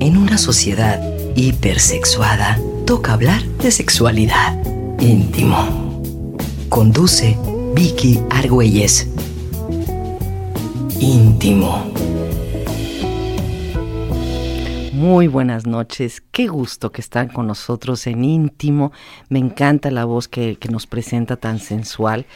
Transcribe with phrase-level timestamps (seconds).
[0.00, 1.00] En una sociedad
[1.34, 4.62] hipersexuada, toca hablar de sexualidad.
[5.00, 6.02] Íntimo.
[6.68, 7.36] Conduce
[7.74, 9.08] Vicky Argüelles.
[11.00, 11.92] Íntimo.
[14.92, 18.92] Muy buenas noches, qué gusto que están con nosotros en íntimo,
[19.28, 22.26] me encanta la voz que, que nos presenta tan sensual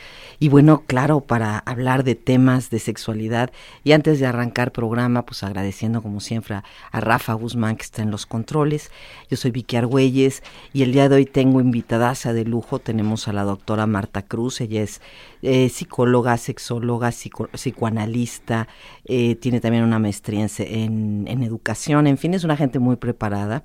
[0.40, 3.50] y bueno, claro, para hablar de temas de sexualidad.
[3.82, 8.12] Y antes de arrancar programa, pues agradeciendo como siempre a, Rafa Guzmán que está en
[8.12, 8.92] los controles.
[9.28, 12.78] Yo soy Vicky Argüelles y el día de hoy tengo invitadaza de lujo.
[12.78, 14.60] Tenemos a la doctora Marta Cruz.
[14.60, 15.00] Ella es
[15.42, 18.68] eh, psicóloga, sexóloga, psicoanalista.
[19.06, 22.06] Eh, tiene también una maestría en, en, educación.
[22.06, 23.64] En fin, es una gente muy preparada.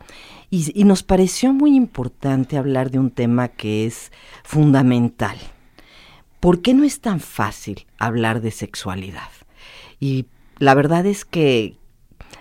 [0.50, 4.12] Y, y nos pareció muy importante hablar de un tema que es
[4.44, 5.38] fundamental
[6.44, 9.30] ¿por qué no es tan fácil hablar de sexualidad?
[10.02, 10.26] Y
[10.60, 11.78] la verdad es que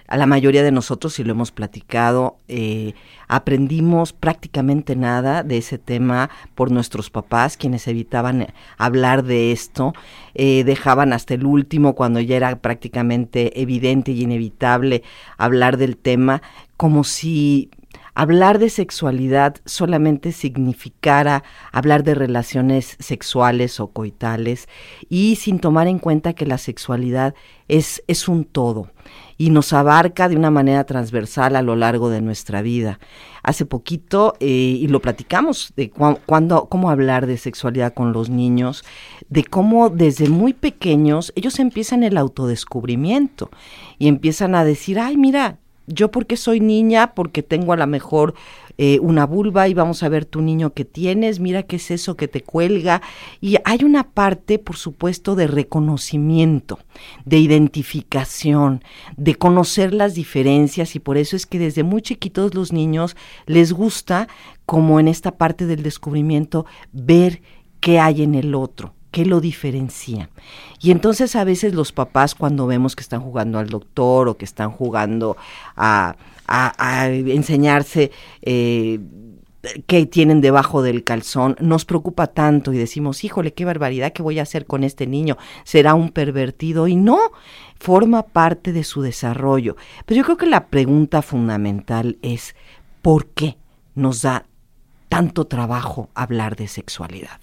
[0.09, 2.95] a la mayoría de nosotros, si lo hemos platicado, eh,
[3.29, 9.93] aprendimos prácticamente nada de ese tema por nuestros papás, quienes evitaban hablar de esto,
[10.35, 15.05] eh, dejaban hasta el último, cuando ya era prácticamente evidente y inevitable
[15.39, 16.43] hablar del tema,
[16.77, 17.71] como si
[18.15, 24.69] hablar de sexualidad solamente significara hablar de relaciones sexuales o coitales
[25.09, 27.35] y sin tomar en cuenta que la sexualidad
[27.69, 28.91] es, es un todo
[29.39, 33.01] y nos abarca de una manera transversal a lo largo de nuestra vida.
[33.43, 38.85] Hace poquito, eh, y lo platicamos, de cuando, cómo hablar de sexualidad con los niños,
[39.29, 43.51] de cómo desde muy pequeños ellos empiezan el autodescubrimiento
[43.99, 48.35] y empiezan a decir, ay, mira, yo porque soy niña, porque tengo a lo mejor
[48.79, 52.17] eh, una vulva y vamos a ver tu niño que tienes, mira qué es eso
[52.17, 53.03] que te cuelga.
[53.41, 56.79] Y hay una parte, por supuesto, de reconocimiento,
[57.25, 58.83] de identificación,
[59.17, 63.17] de conocer las diferencias y por eso es que desde muy chiquitos los niños
[63.47, 64.29] les gusta,
[64.67, 67.43] como en esta parte del descubrimiento, ver
[67.81, 70.31] qué hay en el otro ¿Qué lo diferencia?
[70.81, 74.47] Y entonces a veces los papás cuando vemos que están jugando al doctor o que
[74.47, 75.37] están jugando
[75.77, 76.17] a,
[76.99, 79.01] enseñarse eh,
[79.87, 84.39] qué tienen debajo del calzón, nos preocupa tanto y decimos, híjole, qué barbaridad, ¿qué voy
[84.39, 85.37] a hacer con este niño?
[85.65, 86.89] ¿Será un pervertido?
[86.89, 87.19] Y no,
[87.79, 89.77] forma parte de su desarrollo.
[90.07, 92.57] Pero yo creo que la pregunta fundamental es,
[93.03, 93.59] ¿por qué
[93.95, 94.47] nos da
[95.13, 97.39] tanto trabajo hablar de sexualidad.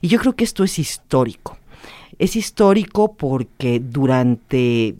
[0.00, 1.56] Y yo creo que esto es histórico.
[2.18, 4.96] Es histórico porque durante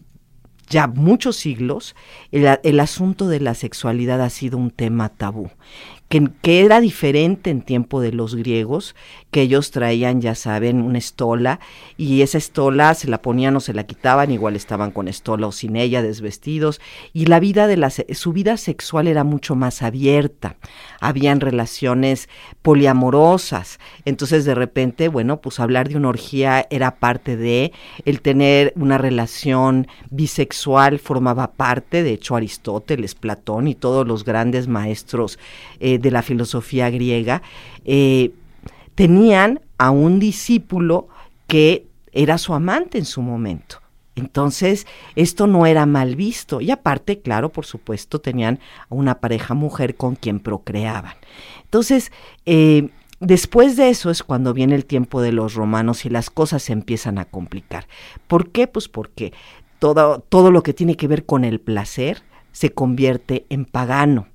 [0.69, 1.97] ya muchos siglos
[2.31, 5.50] el, asunto de la sexualidad ha sido un tema tabú
[6.42, 8.94] que, era diferente en tiempo de los griegos,
[9.30, 11.58] que ellos traían, ya saben, una estola,
[11.96, 15.52] y esa estola se la ponían o se la quitaban, igual estaban con estola o
[15.52, 16.82] sin ella, desvestidos,
[17.14, 20.56] y la vida de la, su vida sexual era mucho más abierta,
[21.00, 22.28] habían relaciones
[22.60, 27.72] poliamorosas, entonces de repente, bueno, pues hablar de una orgía era parte de,
[28.04, 34.68] el tener una relación bisexual formaba parte, de hecho Aristóteles, Platón y todos los grandes
[34.68, 35.38] maestros
[35.80, 37.42] eh, de la filosofía griega,
[37.84, 38.32] eh,
[38.94, 41.08] tenían a un discípulo
[41.46, 43.82] que era su amante en su momento.
[44.14, 44.86] Entonces,
[45.16, 46.60] esto no era mal visto.
[46.60, 48.60] Y aparte, claro, por supuesto, tenían
[48.91, 51.14] a una pareja mujer con quien procreaban.
[51.64, 52.12] Entonces,
[52.44, 56.62] eh, después de eso es cuando viene el tiempo de los romanos y las cosas
[56.62, 57.88] se empiezan a complicar.
[58.26, 58.66] ¿Por qué?
[58.66, 59.32] Pues porque
[59.78, 64.28] todo, todo lo que tiene que ver con el placer se convierte en pagano.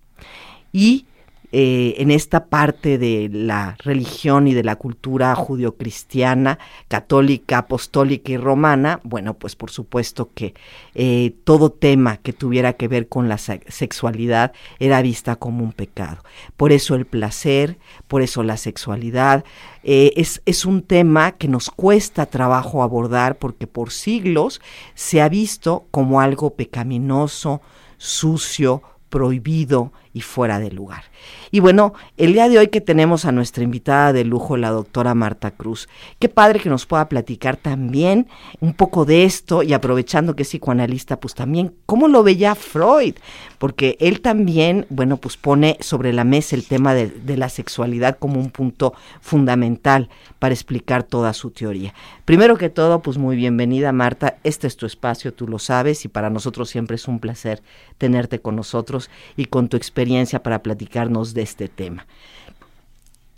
[0.74, 1.06] Y
[1.54, 6.60] eh, en esta parte de la religión y de la cultura judio-cristiana,
[6.90, 10.54] católica, apostólica y romana, bueno, pues por supuesto que
[10.94, 16.22] eh, todo tema que tuviera que ver con la sexualidad era vista como un pecado.
[16.58, 17.78] Por eso el placer,
[18.10, 19.46] por eso la sexualidad,
[19.84, 24.60] eh, es, es un tema que nos cuesta trabajo abordar porque por siglos
[24.96, 27.62] se ha visto como algo pecaminoso,
[27.98, 31.04] sucio, prohibido y fuera de lugar.
[31.52, 35.14] Y bueno, el día de hoy que tenemos a nuestra invitada de lujo, la doctora
[35.14, 35.88] Marta Cruz,
[36.18, 38.28] qué padre que nos pueda platicar también
[38.60, 43.14] un poco de esto y aprovechando que es psicoanalista, pues también cómo lo veía Freud,
[43.60, 48.18] porque él también, bueno, pues pone sobre la mesa el tema de, de la sexualidad
[48.18, 50.10] como un punto fundamental
[50.40, 51.94] para explicar toda su teoría.
[52.26, 56.08] Primero que todo, pues muy bienvenida Marta, este es tu espacio, tú lo sabes, y
[56.08, 57.62] para nosotros siempre es un placer
[58.00, 60.07] tenerte con nosotros y con tu experiencia
[60.42, 62.06] para platicarnos de este tema.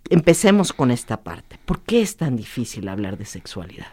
[0.10, 1.60] Empecemos con esta parte.
[1.66, 3.88] ¿Por qué es tan difícil hablar de sexualidad?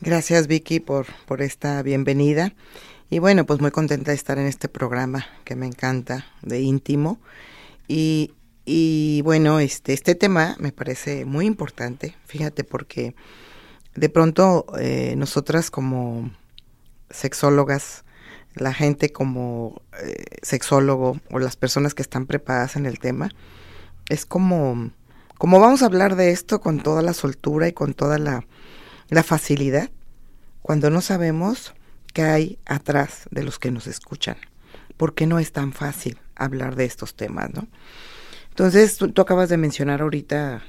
[0.00, 2.52] Gracias Vicky por, por esta bienvenida.
[3.10, 7.18] Y bueno, pues muy contenta de estar en este programa que me encanta, de íntimo.
[7.86, 8.32] Y,
[8.64, 13.14] y bueno, este, este tema me parece muy importante, fíjate, porque
[13.94, 16.30] de pronto eh, nosotras como
[17.10, 18.04] sexólogas,
[18.60, 23.30] la gente como eh, sexólogo o las personas que están preparadas en el tema,
[24.08, 24.90] es como,
[25.36, 28.44] como vamos a hablar de esto con toda la soltura y con toda la,
[29.22, 29.90] facilidad,
[30.62, 31.74] cuando no sabemos
[32.12, 34.36] qué hay atrás de los que nos escuchan,
[34.96, 37.68] porque no es tan fácil hablar de estos temas, ¿no?
[38.50, 40.62] Entonces, tú, acabas de mencionar ahorita,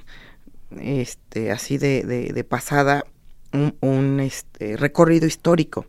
[0.80, 3.04] este, así de, de, pasada,
[3.52, 5.88] un, este, recorrido histórico.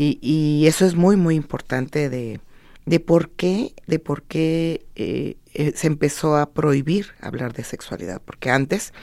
[0.00, 2.40] Y, y, eso es muy, muy importante de,
[2.86, 8.22] de por qué, de por qué eh, eh, se empezó a prohibir hablar de sexualidad.
[8.24, 8.94] Porque antes,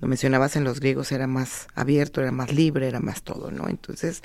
[0.00, 3.68] lo mencionabas en los griegos, era más abierto, era más libre, era más todo, ¿no?
[3.68, 4.22] Entonces,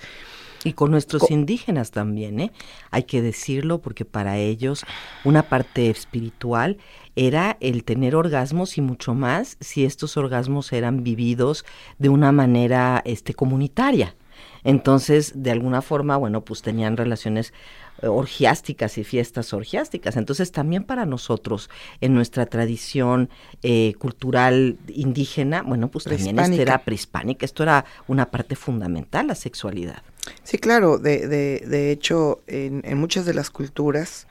[0.64, 2.52] y con nuestros indígenas también, ¿eh?
[2.92, 4.86] Hay que decirlo porque para ellos
[5.24, 6.78] una parte espiritual
[7.16, 11.66] era el tener orgasmos y mucho más si estos orgasmos eran vividos
[11.98, 14.16] de una manera este comunitaria.
[14.64, 17.54] Entonces, de alguna forma, bueno, pues tenían relaciones
[18.02, 20.18] eh, orgiásticas y fiestas orgiásticas.
[20.18, 21.70] Entonces, también para nosotros,
[22.02, 23.30] en nuestra tradición
[23.64, 29.36] eh, cultural indígena, bueno, pues también esto era prehispánica, esto era una parte fundamental, la
[29.36, 30.04] sexualidad.
[30.44, 34.28] Sí, claro, de, de, de hecho, en, en, muchas de las culturas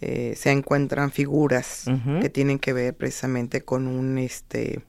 [0.00, 1.86] eh, se encuentran figuras
[2.20, 4.84] que tienen que ver precisamente con un, este,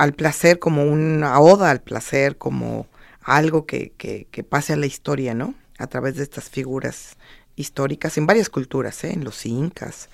[0.00, 2.86] al placer, como una oda al placer, como
[3.20, 5.54] algo que, que, pase a la historia, ¿no?
[5.76, 7.18] A través de estas figuras
[7.54, 9.12] históricas en varias culturas, ¿eh?
[9.12, 10.08] en los incas,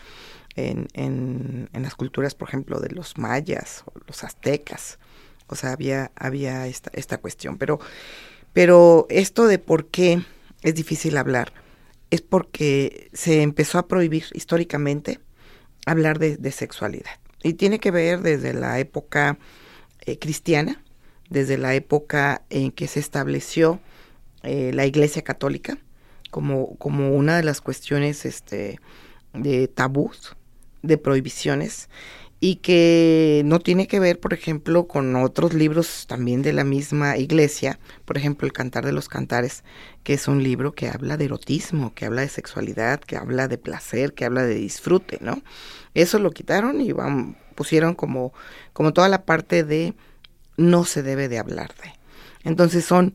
[0.56, 4.98] en, en, en, las culturas, por ejemplo, de los mayas o los aztecas.
[5.46, 7.56] O sea, había, había esta, esta cuestión.
[7.56, 7.78] Pero,
[8.52, 10.20] pero esto de por qué
[10.62, 11.52] es difícil hablar
[12.10, 15.20] es porque se empezó a prohibir históricamente
[15.86, 17.20] hablar de, sexualidad.
[17.44, 19.38] Y tiene que ver desde la época
[20.06, 20.82] eh, cristiana,
[21.28, 23.80] desde la época en que se estableció
[24.42, 25.78] eh, la Iglesia Católica
[26.30, 28.78] como, como una de las cuestiones este,
[29.32, 30.36] de tabús,
[30.82, 31.88] de prohibiciones,
[32.38, 37.16] y que no tiene que ver, por ejemplo, con otros libros también de la misma
[37.16, 39.64] iglesia, por ejemplo, El Cantar de los Cantares,
[40.04, 43.56] que es un libro que habla de erotismo, que habla de sexualidad, que habla de
[43.56, 45.42] placer, que habla de disfrute, ¿no?
[45.94, 48.32] Eso lo quitaron y van, pusieron como,
[48.72, 49.94] como toda la parte de
[50.56, 51.92] no se debe de hablar de.
[52.44, 53.14] Entonces son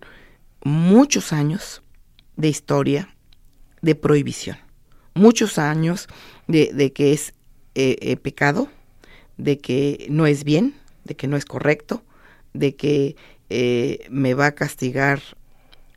[0.63, 1.81] muchos años
[2.35, 3.15] de historia
[3.81, 4.57] de prohibición,
[5.13, 6.07] muchos años
[6.47, 7.33] de, de que es
[7.75, 8.67] eh, eh, pecado,
[9.37, 12.03] de que no es bien, de que no es correcto,
[12.53, 13.15] de que
[13.49, 15.21] eh, me va a castigar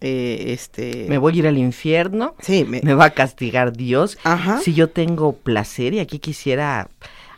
[0.01, 4.59] eh, este me voy a ir al infierno sí me, va a castigar Dios Ajá.
[4.61, 6.89] si yo tengo placer y aquí quisiera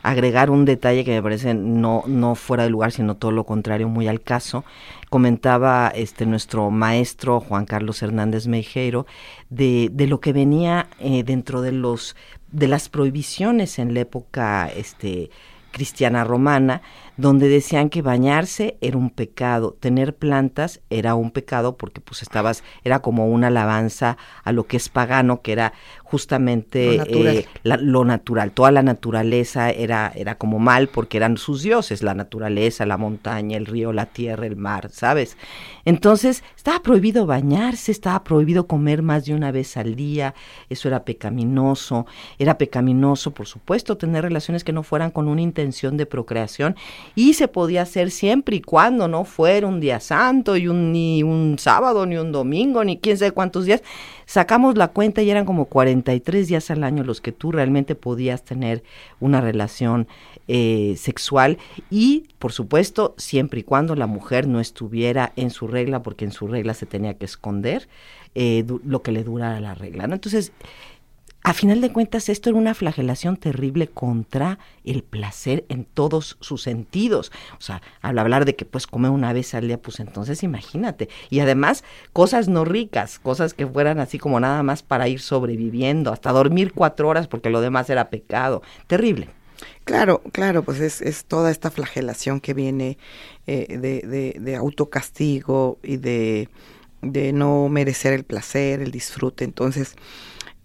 [0.09, 3.89] agregar un detalle que me parece no no fuera de lugar sino todo lo contrario
[3.89, 4.63] muy al caso.
[5.09, 9.05] Comentaba este nuestro maestro Juan Carlos Hernández Meijeiro
[9.49, 12.15] de, de lo que venía eh, dentro de los
[12.51, 15.29] de las prohibiciones en la época este
[15.71, 16.81] cristiana romana,
[17.17, 22.63] donde decían que bañarse era un pecado, tener plantas era un pecado porque pues estabas,
[22.83, 25.73] era como una alabanza a lo que es pagano, que era
[26.03, 27.47] justamente lo natural, eh,
[27.81, 28.51] lo natural.
[28.51, 33.57] toda la naturaleza era, era como mal porque eran sus dioses, la naturaleza, la montaña,
[33.57, 35.37] el río, la tierra, el mar, ¿sabes?
[35.85, 40.33] Entonces estaba prohibido bañarse, estaba prohibido comer más de una vez al día,
[40.69, 42.05] eso era pecaminoso,
[42.37, 46.75] era pecaminoso, por supuesto, tener relaciones que no fueran con una intención de procreación
[47.15, 51.23] y se podía hacer siempre y cuando no fuera un día santo y un, ni
[51.23, 53.81] un sábado, ni un domingo, ni quién sabe cuántos días.
[54.25, 58.43] Sacamos la cuenta y eran como 43 días al año los que tú realmente podías
[58.43, 58.83] tener
[59.19, 60.07] una relación
[60.49, 61.57] eh, sexual
[61.89, 66.31] y, por supuesto, siempre y cuando la mujer no estuviera en su regla, porque en
[66.31, 67.87] su regla se tenía que esconder
[68.35, 70.07] eh, lo que le durara la regla.
[70.07, 70.15] ¿no?
[70.15, 70.51] Entonces,
[71.47, 76.61] a final de cuentas, esto era una flagelación terrible contra el placer en todos sus
[76.61, 77.31] sentidos.
[77.57, 81.07] O sea, al hablar de que pues come una vez al día, pues entonces imagínate.
[81.29, 86.11] Y además, cosas no ricas, cosas que fueran así como nada más para ir sobreviviendo,
[86.11, 88.61] hasta dormir cuatro horas porque lo demás era pecado.
[88.87, 89.29] Terrible.
[89.85, 92.97] Claro, claro, pues es, es toda esta flagelación que viene
[93.45, 96.49] eh, de, de, de autocastigo y de,
[97.01, 99.45] de no merecer el placer, el disfrute.
[99.45, 99.95] Entonces,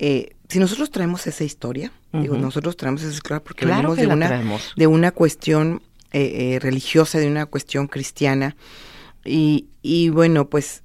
[0.01, 4.61] eh, si nosotros traemos esa historia, digo, nosotros traemos esa historia porque venimos de, una,
[4.77, 5.81] de una cuestión
[6.13, 8.55] eh, eh, religiosa, de una cuestión cristiana,
[9.25, 10.83] y, y bueno, pues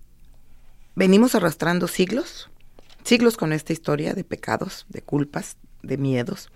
[0.95, 2.49] venimos arrastrando siglos,
[3.03, 6.49] siglos con esta historia de pecados, de culpas, de miedos,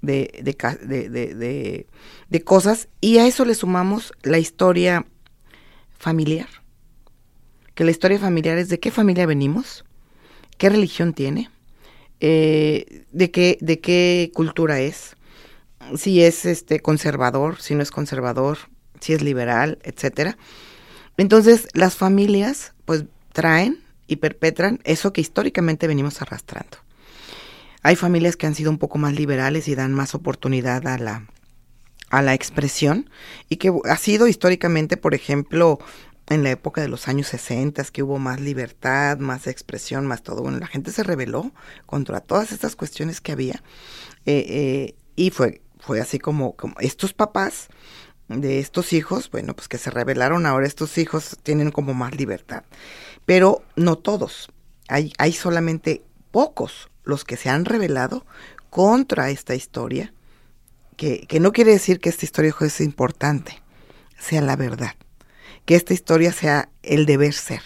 [0.00, 1.86] de, de,
[2.30, 5.04] de, cosas, y a eso le sumamos la historia
[5.98, 6.48] familiar,
[7.74, 9.84] que la historia familiar es de qué familia venimos,
[10.56, 11.50] qué religión tiene,
[12.20, 15.16] eh, de, qué, de qué cultura es,
[15.96, 18.58] si es este conservador, si no es conservador,
[19.00, 20.36] si es liberal, etcétera.
[21.16, 26.78] Entonces, las familias pues traen y perpetran eso que históricamente venimos arrastrando.
[27.82, 31.26] Hay familias que han sido un poco más liberales y dan más oportunidad a la
[32.10, 33.10] a la expresión
[33.48, 35.78] y que ha sido históricamente, por ejemplo,
[36.28, 40.42] en la época de los años 60, que hubo más libertad, más expresión, más todo.
[40.42, 41.52] Bueno, la gente se rebeló
[41.86, 43.62] contra todas estas cuestiones que había
[44.26, 47.68] eh, eh, y fue, fue así como, como estos papás
[48.28, 52.64] de estos hijos, bueno, pues que se rebelaron, ahora estos hijos tienen como más libertad.
[53.24, 54.50] Pero no todos,
[54.88, 58.26] hay, hay solamente pocos los que se han rebelado
[58.68, 60.12] contra esta historia,
[60.96, 63.62] que, que no quiere decir que esta historia es importante,
[64.18, 64.94] sea la verdad,
[65.68, 67.60] que esta historia sea el deber ser.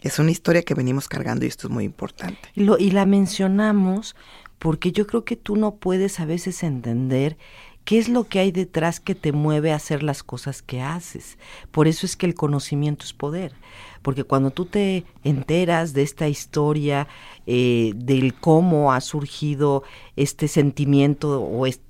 [0.00, 2.40] Es una historia que venimos cargando y esto es muy importante.
[2.54, 4.16] Y, la mencionamos
[4.58, 7.36] porque yo creo que tú no puedes a veces entender
[7.84, 11.38] ¿Qué es lo que hay detrás que te mueve a hacer las cosas que haces?
[11.70, 13.52] Por eso es que el conocimiento es poder.
[14.02, 17.08] Porque cuando tú te enteras de esta historia,
[17.46, 19.82] eh, del cómo ha surgido
[20.14, 21.82] este sentimiento o este,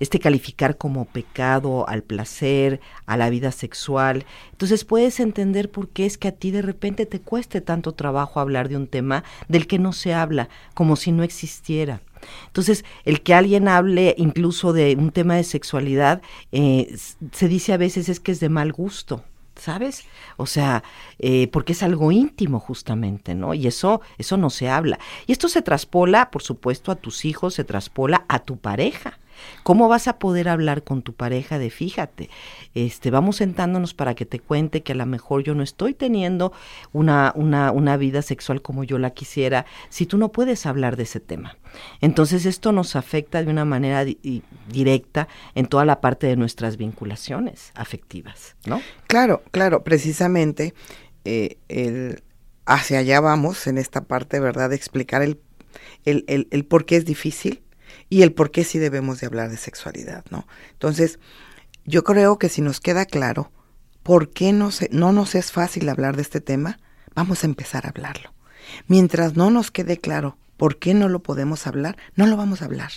[0.00, 6.06] este calificar como pecado al placer, a la vida sexual, entonces puedes entender por qué
[6.06, 9.66] es que a ti de repente te cueste tanto trabajo hablar de un tema del
[9.66, 12.00] que no se habla, como si no existiera.
[12.46, 16.94] Entonces, el que alguien hable incluso de un tema de sexualidad, eh,
[17.32, 19.24] se dice a veces es que es de mal gusto.
[19.60, 20.04] ¿Sabes?
[20.36, 20.82] O sea,
[21.18, 23.54] eh, porque es algo íntimo justamente, ¿no?
[23.54, 24.98] Y eso, eso no se habla.
[25.26, 29.18] Y esto se traspola, por supuesto, a tus hijos, se traspola a tu pareja.
[29.62, 32.30] ¿Cómo vas a poder hablar con tu pareja de fíjate?
[32.74, 36.52] Este, vamos sentándonos para que te cuente que a lo mejor yo no estoy teniendo
[36.92, 41.04] una, una, una vida sexual como yo la quisiera, si tú no puedes hablar de
[41.04, 41.56] ese tema.
[42.00, 44.04] Entonces esto nos afecta de una manera
[44.68, 48.80] directa en toda la parte de nuestras vinculaciones afectivas, ¿no?
[49.06, 50.74] Claro, claro, precisamente
[51.24, 52.22] eh, el,
[52.66, 54.70] hacia allá vamos en esta parte, ¿verdad?
[54.70, 55.40] De explicar el,
[56.04, 57.62] el, el, el por qué es difícil
[58.10, 60.46] y el por qué sí debemos de hablar de sexualidad, ¿no?
[60.72, 61.18] Entonces,
[61.86, 63.50] yo creo que si nos queda claro
[64.02, 66.78] por qué no, se, no nos es fácil hablar de este tema,
[67.14, 68.34] vamos a empezar a hablarlo.
[68.88, 72.66] Mientras no nos quede claro por qué no lo podemos hablar, no lo vamos a
[72.66, 72.90] hablar.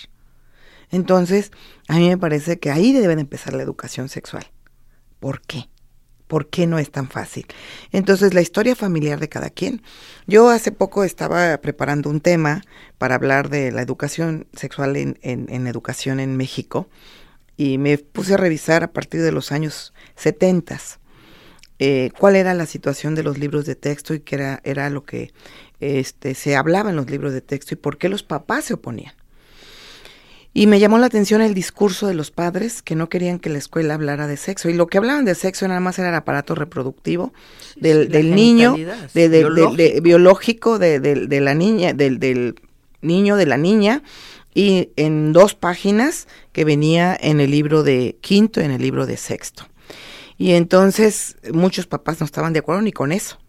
[0.89, 1.51] Entonces,
[1.88, 4.48] a mí me parece que ahí debe de empezar la educación sexual.
[5.20, 5.70] ¿Por qué?
[6.33, 7.45] ¿Por qué no es tan fácil?
[7.91, 9.83] Entonces, la historia familiar de cada quien.
[10.25, 12.63] Yo hace poco estaba preparando un tema
[12.97, 16.89] para hablar de la educación sexual en, en, educación en México
[17.55, 20.79] y me puse a revisar a partir de los años 70
[21.77, 25.05] eh, cuál era la situación de los libros de texto y qué era, era lo
[25.05, 25.31] que
[25.81, 29.13] este, se hablaba en los libros de texto y por qué los papás se oponían.
[30.55, 33.57] Y me llamó la atención el discurso de los padres que no querían que la
[33.57, 34.69] escuela hablara de sexo.
[34.69, 37.33] Y lo que hablaban de sexo nada más era el aparato reproductivo
[37.75, 38.75] del, del niño,
[39.13, 42.55] de, biológico, de, de, la niña, del, del
[43.01, 44.03] niño, de la niña,
[44.53, 49.07] y en dos páginas que venía en el libro de quinto y en el libro
[49.07, 49.67] de sexto.
[50.38, 53.39] Y entonces muchos papás no estaban de acuerdo ni con eso.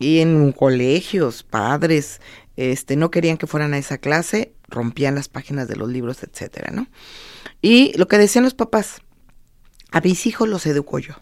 [0.00, 2.20] Y en colegios, padres,
[2.56, 6.70] este, no querían que fueran a esa clase, rompían las páginas de los libros, etcétera,
[6.72, 6.86] ¿no?
[7.60, 9.02] Y lo que decían los papás,
[9.90, 11.14] a mis hijos los educo yo,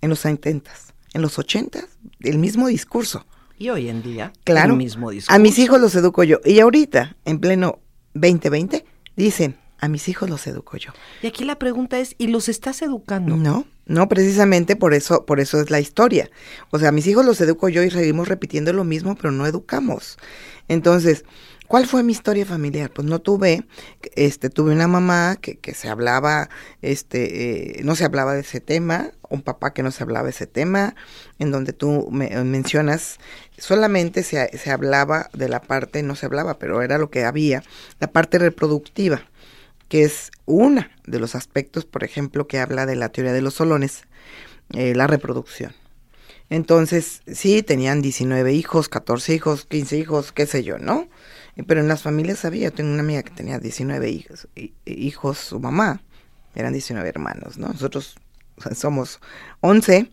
[0.00, 0.70] en los 70,
[1.12, 1.84] en los 80,
[2.20, 3.26] el mismo discurso.
[3.58, 5.34] Y hoy en día, claro, el mismo discurso.
[5.34, 6.40] A mis hijos los educo yo.
[6.44, 7.80] Y ahorita, en pleno
[8.14, 8.84] 2020,
[9.16, 10.92] dicen, a mis hijos los educo yo.
[11.22, 13.36] Y aquí la pregunta es, ¿y los estás educando?
[13.36, 16.30] No, no, precisamente por eso, por eso es la historia.
[16.70, 19.46] O sea, a mis hijos los educo yo y seguimos repitiendo lo mismo, pero no
[19.46, 20.16] educamos.
[20.68, 21.24] Entonces,
[21.68, 22.90] ¿cuál fue mi historia familiar?
[22.90, 23.64] Pues no tuve,
[24.14, 26.48] este, tuve una mamá que, que se hablaba,
[26.82, 30.30] este, eh, no se hablaba de ese tema, un papá que no se hablaba de
[30.30, 30.94] ese tema,
[31.38, 33.18] en donde tú me, mencionas,
[33.58, 37.62] solamente se, se hablaba de la parte, no se hablaba, pero era lo que había,
[38.00, 39.22] la parte reproductiva
[39.88, 43.54] que es una de los aspectos, por ejemplo, que habla de la teoría de los
[43.54, 44.04] solones,
[44.72, 45.72] eh, la reproducción.
[46.50, 51.08] Entonces, sí, tenían 19 hijos, 14 hijos, 15 hijos, qué sé yo, ¿no?
[51.66, 54.48] Pero en las familias había, tengo una amiga que tenía 19 hijos,
[54.84, 56.02] hijos, su mamá,
[56.54, 57.68] eran 19 hermanos, ¿no?
[57.68, 58.16] Nosotros
[58.74, 59.20] somos
[59.60, 60.10] 11,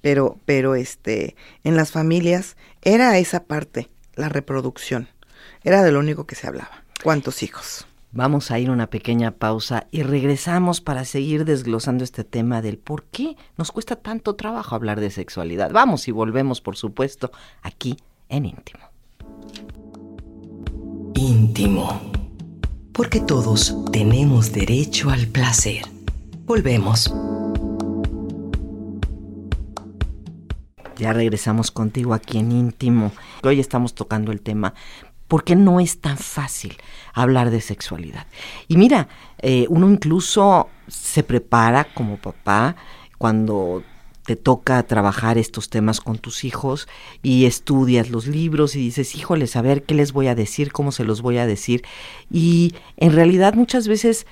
[0.00, 5.08] pero, pero este, en las familias era esa parte, la reproducción,
[5.64, 6.84] era de lo único que se hablaba.
[7.02, 7.86] ¿Cuántos hijos?
[8.14, 13.04] Vamos a ir una pequeña pausa y regresamos para seguir desglosando este tema del por
[13.04, 15.72] qué nos cuesta tanto trabajo hablar de sexualidad.
[15.72, 17.32] Vamos y volvemos, por supuesto,
[17.62, 17.96] aquí
[18.28, 18.84] en íntimo.
[21.24, 22.00] Íntimo.
[22.92, 25.84] Porque todos tenemos derecho al placer.
[26.46, 27.14] Volvemos.
[30.96, 33.12] Ya regresamos contigo aquí en íntimo.
[33.44, 34.74] Hoy estamos tocando el tema
[35.28, 36.76] porque no es tan fácil
[37.14, 38.26] hablar de sexualidad.
[38.66, 39.06] Y mira,
[39.38, 42.74] eh, uno incluso se prepara como papá
[43.16, 43.84] cuando
[44.24, 46.88] te toca trabajar estos temas con tus hijos
[47.22, 50.92] y estudias los libros y dices, híjoles, a ver qué les voy a decir, cómo
[50.92, 51.82] se los voy a decir.
[52.30, 54.26] Y en realidad muchas veces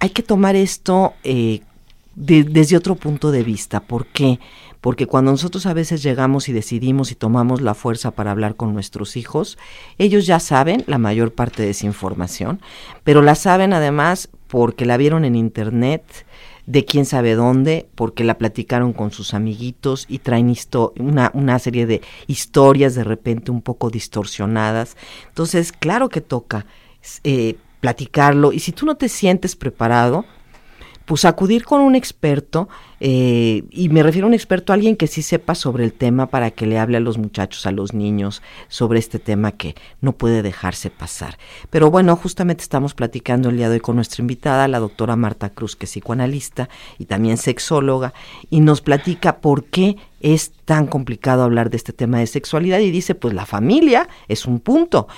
[0.00, 1.60] hay que tomar esto eh,
[2.14, 3.80] desde otro punto de vista.
[3.80, 4.40] ¿Por qué?
[4.82, 8.74] porque cuando nosotros a veces llegamos y decidimos y tomamos la fuerza para hablar con
[8.74, 9.56] nuestros hijos,
[9.96, 12.60] ellos ya saben la mayor parte de esa información,
[13.04, 16.02] pero la saben además porque la vieron en internet,
[16.66, 20.54] de quién sabe dónde, porque la platicaron con sus amiguitos y traen
[20.98, 24.96] una, una serie de historias de repente un poco distorsionadas.
[25.28, 26.66] Entonces, claro que toca
[27.24, 30.24] eh, platicarlo y si tú no te sientes preparado,
[31.04, 32.68] pues acudir con un experto,
[33.00, 36.50] eh, y me refiero a un experto, alguien que sí sepa sobre el tema para
[36.50, 40.42] que le hable a los muchachos, a los niños, sobre este tema que no puede
[40.42, 41.38] dejarse pasar.
[41.70, 45.50] Pero bueno, justamente estamos platicando el día de hoy con nuestra invitada, la doctora Marta
[45.50, 46.68] Cruz, que es psicoanalista
[46.98, 48.14] y también sexóloga,
[48.50, 52.90] y nos platica por qué es tan complicado hablar de este tema de sexualidad y
[52.90, 55.08] dice, pues la familia es un punto,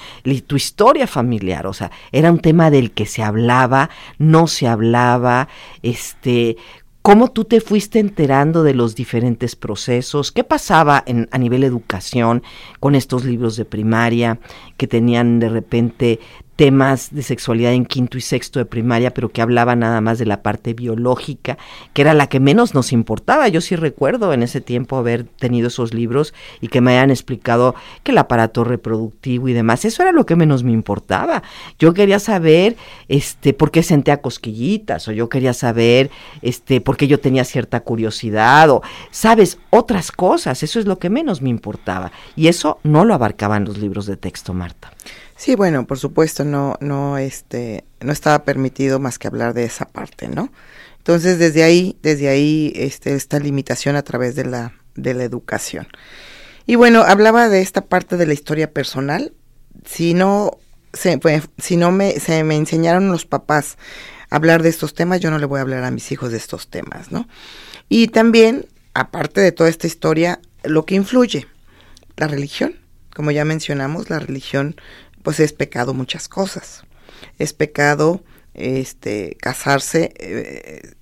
[0.47, 5.49] tu historia familiar, o sea, era un tema del que se hablaba, no se hablaba,
[5.83, 6.57] este,
[7.05, 12.43] cómo tú te fuiste enterando de los diferentes procesos, qué pasaba en, a nivel educación
[12.81, 14.39] con estos libros de primaria
[14.79, 16.19] que tenían de repente
[16.57, 20.27] temas de sexualidad en quinto y sexto de primaria, pero que hablaba nada más de
[20.27, 21.59] la parte biológica,
[21.93, 23.49] que era la que menos nos importaba.
[23.49, 27.75] Yo sí recuerdo en ese tiempo haber tenido esos libros y que me hayan explicado
[28.03, 31.43] que el aparato reproductivo y demás, eso era lo que menos me importaba.
[31.79, 32.77] Yo quería saber
[33.09, 36.11] este por qué sentía cosquillitas o yo quería saber
[36.43, 41.11] este por qué yo tenía cierta curiosidad o sabes, otras cosas, eso es lo que
[41.11, 44.93] menos me importaba y eso no lo abarcaban los libros de texto, Marta.
[45.37, 49.87] Sí, bueno, por supuesto, no, no, este, no estaba permitido más que hablar de esa
[49.87, 50.53] parte, ¿no?
[50.99, 55.87] Entonces, desde ahí, desde ahí, este, esta limitación a través de la, de la educación.
[56.67, 59.33] Y bueno, hablaba de esta parte de la historia personal.
[59.85, 60.59] Si no,
[60.93, 63.77] se, pues, si no me, se me enseñaron los papás
[64.31, 66.39] a hablar de estos temas, yo no le voy a hablar a mis hijos de
[66.39, 67.29] estos temas, ¿no?
[67.89, 71.49] Y también, aparte de toda esta historia, lo que influye,
[72.17, 72.77] la religión.
[73.15, 74.77] Como ya mencionamos, la religión
[75.25, 76.85] pues es pecado muchas cosas.
[77.39, 80.95] Es pecado este casarse eh,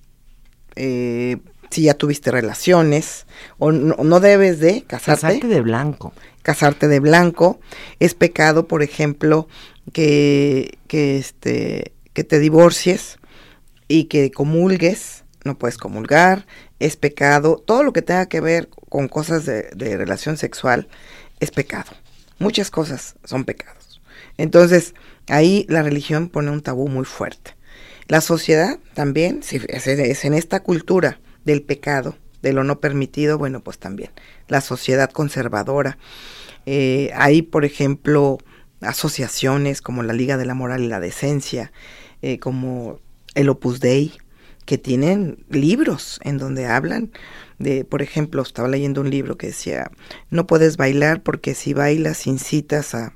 [0.75, 1.37] eh,
[1.69, 3.25] si ya tuviste relaciones
[3.57, 5.21] o no, debes de casarte.
[5.21, 6.13] Casarte de blanco.
[6.41, 7.59] Casarte de blanco.
[7.99, 9.47] Es pecado, por ejemplo,
[9.91, 13.17] que, que, este, que te divorcies
[13.87, 15.23] y que comulgues.
[15.43, 16.45] No puedes comulgar.
[16.79, 17.61] Es pecado.
[17.65, 20.87] Todo lo que tenga que ver con cosas de, de relación sexual
[21.39, 21.91] es pecado.
[22.37, 23.92] Muchas cosas son pecados.
[24.37, 24.93] Entonces,
[25.27, 27.55] ahí la religión pone un tabú muy fuerte.
[28.07, 33.63] La sociedad también, si es en esta cultura del pecado, de lo no permitido, bueno,
[33.63, 34.11] pues también.
[34.47, 35.97] La sociedad conservadora.
[36.65, 38.37] Eh, hay, por ejemplo,
[38.81, 41.71] asociaciones como la Liga de la Moral y la Decencia,
[42.21, 42.99] eh, como
[43.35, 44.13] el Opus Dei,
[44.65, 47.11] que tienen libros en donde hablan
[47.59, 49.91] de, por ejemplo, estaba leyendo un libro que decía,
[50.29, 53.13] no puedes bailar porque si bailas incitas a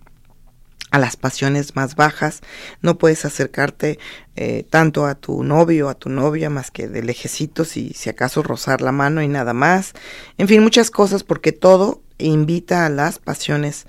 [0.89, 2.41] a las pasiones más bajas,
[2.81, 3.99] no puedes acercarte
[4.35, 8.09] eh, tanto a tu novio o a tu novia más que de lejecitos y si
[8.09, 9.93] acaso rozar la mano y nada más.
[10.37, 13.85] En fin, muchas cosas porque todo invita a las pasiones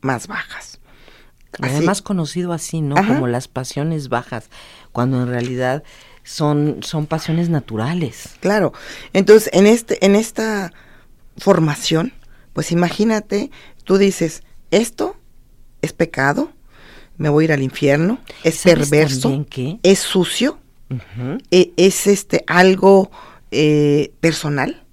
[0.00, 0.78] más bajas.
[1.60, 2.96] Además conocido así, ¿no?
[2.96, 4.50] Como las pasiones bajas,
[4.92, 5.82] cuando en realidad
[6.22, 8.36] son, son pasiones naturales.
[8.40, 8.72] Claro.
[9.14, 10.72] Entonces, en este, en esta
[11.38, 12.12] formación,
[12.52, 13.50] pues imagínate,
[13.84, 15.15] tú dices, esto
[15.82, 16.50] es pecado,
[17.18, 19.46] me voy a ir al infierno, es perverso,
[19.82, 20.58] es sucio,
[21.50, 23.10] e, es este algo
[23.50, 24.84] eh, personal,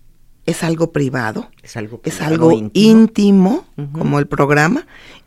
[0.45, 4.85] es algo privado, es algo, es algo íntimo, como el programa,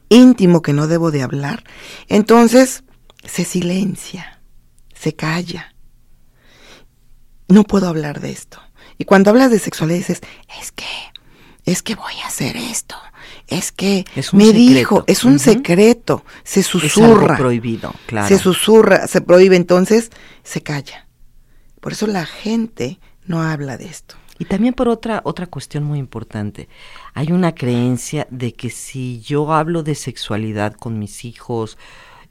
[0.09, 1.64] íntimo que no debo de hablar.
[2.09, 2.85] Entonces,
[3.25, 4.40] se silencia,
[4.95, 5.75] se calla.
[7.49, 8.61] No puedo hablar de esto.
[8.99, 10.21] Y cuando hablas de sexualidad dices,
[10.61, 10.85] es que,
[11.64, 12.97] es que voy a hacer esto,
[13.48, 17.35] es que me dijo, es un secreto, se susurra.
[17.35, 18.28] Es prohibido, claro.
[18.28, 20.11] Se susurra, se prohíbe, entonces
[20.42, 21.06] se calla.
[21.80, 24.16] Por eso la gente no habla de esto.
[24.38, 26.68] Y también por otra, otra cuestión muy importante,
[27.14, 31.78] hay una creencia de que si yo hablo de sexualidad con mis hijos,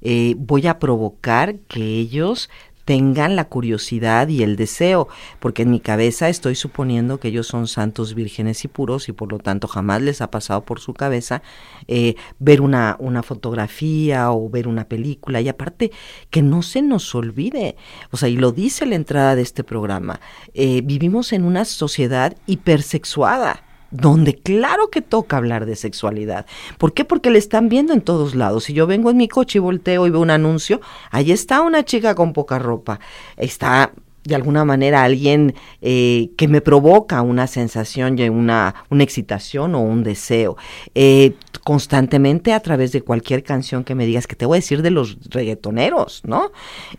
[0.01, 2.49] eh, voy a provocar que ellos
[2.85, 5.07] tengan la curiosidad y el deseo,
[5.39, 9.31] porque en mi cabeza estoy suponiendo que ellos son santos, vírgenes y puros y por
[9.31, 11.41] lo tanto jamás les ha pasado por su cabeza
[11.87, 15.41] eh, ver una, una fotografía o ver una película.
[15.41, 15.91] Y aparte
[16.29, 17.75] que no se nos olvide,
[18.11, 20.21] o sea, y lo dice la entrada de este programa,
[20.53, 23.64] eh, vivimos en una sociedad hipersexuada
[23.95, 26.45] donde claro que toca hablar de sexualidad.
[26.77, 27.05] ¿Por qué?
[27.05, 28.65] Porque le están viendo en todos lados.
[28.65, 30.81] Si yo vengo en mi coche y volteo y veo un anuncio,
[31.11, 32.99] ahí está una chica con poca ropa.
[33.37, 33.91] Está
[34.25, 40.03] de alguna manera alguien eh, que me provoca una sensación, una, una excitación o un
[40.03, 40.57] deseo.
[40.95, 41.33] Eh,
[41.63, 44.91] constantemente a través de cualquier canción que me digas, que te voy a decir de
[44.91, 46.51] los reggaetoneros, ¿no?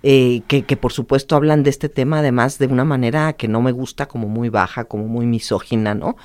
[0.02, 3.60] Eh, que, que, por supuesto hablan de este tema además de una manera que no
[3.60, 6.16] me gusta, como muy baja, como muy misógina, ¿no?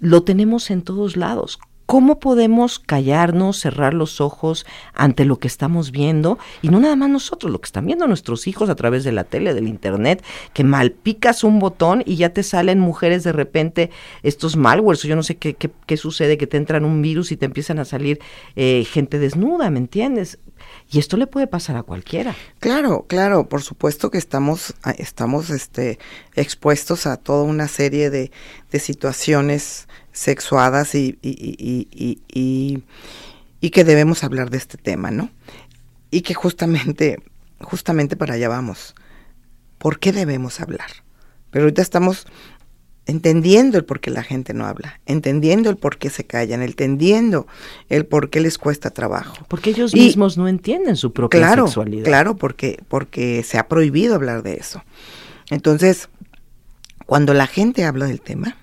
[0.00, 1.58] lo tenemos en todos lados.
[1.86, 6.36] ¿Cómo podemos callarnos, cerrar los ojos ante lo que estamos viendo?
[6.60, 9.22] Y no nada más nosotros, lo que están viendo nuestros hijos a través de la
[9.22, 13.90] tele, del internet, que mal picas un botón y ya te salen mujeres de repente
[14.24, 17.46] estos malwares, yo no sé qué, qué, sucede, que te entran un virus y te
[17.46, 18.18] empiezan a salir
[18.56, 20.40] eh, gente desnuda, ¿me entiendes?
[20.90, 22.34] Y esto le puede pasar a cualquiera.
[22.58, 25.98] Claro, claro, por supuesto que estamos, estamos este,
[26.34, 28.32] expuestos a toda una serie de,
[28.70, 31.88] de situaciones sexuadas y, y,
[32.32, 32.82] y,
[33.60, 35.28] y, que debemos hablar de este tema, ¿no?
[36.10, 37.18] Y que justamente,
[37.60, 38.94] justamente para allá vamos.
[39.76, 40.88] ¿Por qué debemos hablar?
[41.50, 42.26] Pero ahorita estamos
[43.04, 47.46] entendiendo el por qué la gente no habla, entendiendo el por qué se callan, entendiendo
[47.90, 49.36] el por qué les cuesta trabajo.
[49.48, 52.04] Porque ellos mismos no entienden su propia claro, sexualidad.
[52.04, 54.82] Claro, porque, porque se ha prohibido hablar de eso.
[55.50, 56.08] Entonces,
[57.04, 58.56] cuando la gente habla del tema,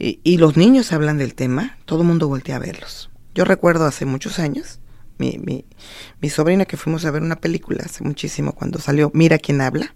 [0.00, 3.10] y, los niños hablan del tema, todo el mundo voltea a verlos.
[3.34, 4.80] Yo recuerdo hace muchos años,
[5.18, 5.66] mi, mi,
[6.22, 9.94] mi sobrina que fuimos a ver una película hace muchísimo cuando salió Mira quién habla.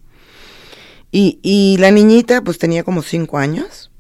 [1.11, 3.91] Y, y la niñita pues tenía como cinco años.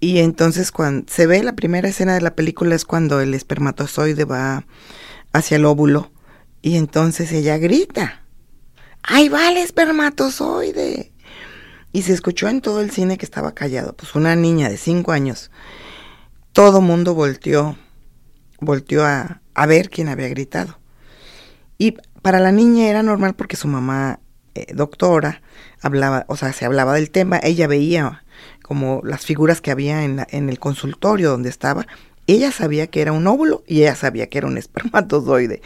[0.00, 4.24] Y entonces cuando se ve la primera escena de la película es cuando el espermatozoide
[4.24, 4.66] va
[5.32, 6.10] hacia el óvulo.
[6.62, 8.24] Y entonces ella grita.
[9.04, 11.11] ¡Ahí va el espermatozoide!
[11.92, 13.94] Y se escuchó en todo el cine que estaba callado.
[13.94, 15.50] Pues una niña de cinco años.
[16.52, 17.76] Todo mundo volteó,
[18.60, 20.78] volteó a, a ver quién había gritado.
[21.78, 24.20] Y para la niña era normal porque su mamá,
[24.54, 25.42] eh, doctora,
[25.80, 28.24] hablaba, o sea, se hablaba del tema, ella veía
[28.62, 31.86] como las figuras que había en, en el consultorio donde estaba.
[32.26, 35.60] Ella sabía que era un óvulo y ella sabía que era un espermatozoide.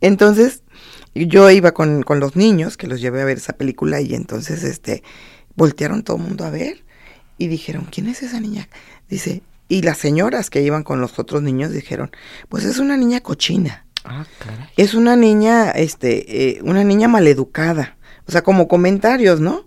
[0.00, 0.62] Entonces,
[1.14, 4.64] yo iba con, con los niños, que los llevé a ver esa película, y entonces,
[4.64, 5.02] este,
[5.56, 6.84] voltearon todo el mundo a ver
[7.38, 8.68] y dijeron, ¿quién es esa niña?
[9.08, 12.10] Dice, y las señoras que iban con los otros niños dijeron,
[12.48, 13.86] pues es una niña cochina.
[14.04, 14.26] Ah,
[14.76, 17.96] Es una niña, este, eh, una niña maleducada.
[18.26, 19.66] O sea, como comentarios, ¿no?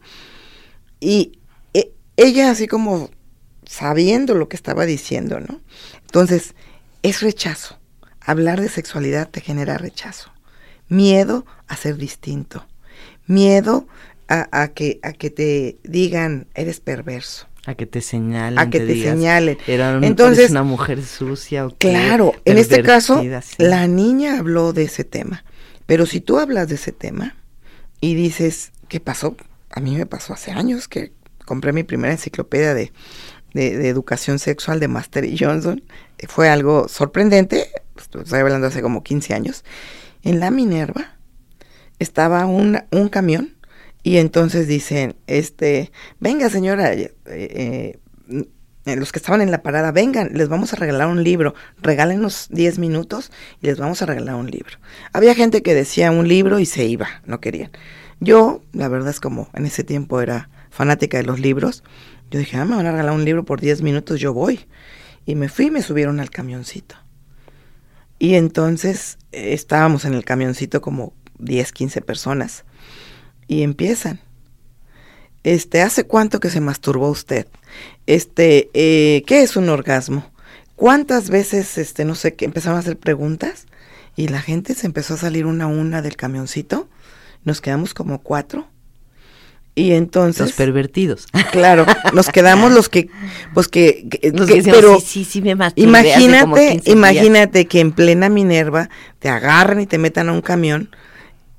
[0.99, 1.39] Y
[1.73, 3.09] eh, ella así como
[3.65, 5.61] sabiendo lo que estaba diciendo, ¿no?
[6.01, 6.53] Entonces,
[7.01, 7.79] es rechazo.
[8.19, 10.31] Hablar de sexualidad te genera rechazo.
[10.87, 12.65] Miedo a ser distinto.
[13.27, 13.87] Miedo
[14.27, 17.47] a, que, a que te digan, eres perverso.
[17.65, 18.59] A que te señalen.
[18.59, 19.57] A que te, señalen.
[19.65, 21.67] Era Entonces, una mujer sucia.
[21.79, 23.23] claro, en este caso,
[23.57, 25.43] la niña habló de ese tema.
[25.85, 27.35] Pero si tú hablas de ese tema
[28.01, 29.35] y dices, ¿qué pasó?
[29.71, 31.11] A mí me pasó hace años que
[31.45, 32.91] compré mi primera enciclopedia de,
[33.53, 35.83] de, educación sexual de Master y Johnson.
[36.27, 39.63] Fue algo sorprendente, estoy hablando hace como 15 años.
[40.23, 41.15] En la Minerva
[41.99, 43.54] estaba un, un camión
[44.05, 47.97] y entonces dicen, este, venga señora, eh, eh,
[48.85, 52.77] los que estaban en la parada, vengan, les vamos a regalar un libro, regálenos 10
[52.77, 53.31] minutos
[53.63, 54.77] y les vamos a regalar un libro.
[55.11, 57.71] Había gente que decía un libro y se iba, no querían.
[58.19, 61.83] Yo, la verdad es como en ese tiempo era fanática de los libros,
[62.29, 64.67] yo dije, ah, me van a regalar un libro por 10 minutos, yo voy.
[65.25, 66.95] Y me fui y me subieron al camioncito.
[68.19, 72.65] Y entonces eh, estábamos en el camioncito como 10, 15 personas
[73.47, 74.19] y empiezan.
[75.43, 77.47] Este, ¿hace cuánto que se masturbó usted?
[78.07, 80.29] Este, eh, ¿qué es un orgasmo?
[80.75, 83.67] ¿Cuántas veces, este, no sé, que empezaron a hacer preguntas?
[84.15, 86.89] Y la gente se empezó a salir una a una del camioncito.
[87.43, 88.67] Nos quedamos como cuatro.
[89.75, 90.41] Y entonces.
[90.41, 91.27] Los pervertidos.
[91.51, 93.09] Claro, nos quedamos los que.
[93.53, 94.05] Pues que.
[94.33, 94.99] los que, pero.
[94.99, 100.27] Sí, sí, sí, me imagínate, imagínate que en plena Minerva te agarran y te metan
[100.27, 100.89] a un camión.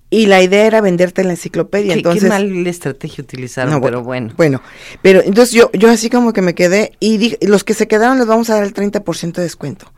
[0.09, 1.95] Y la idea era venderte la enciclopedia.
[1.95, 4.33] Qué, entonces, qué mal estrategia utilizaron, pero bueno.
[4.37, 4.63] Bueno,
[5.03, 8.19] pero entonces yo, yo así como que me quedé y dije, los que se quedaron
[8.19, 9.93] les vamos a dar el 30% de descuento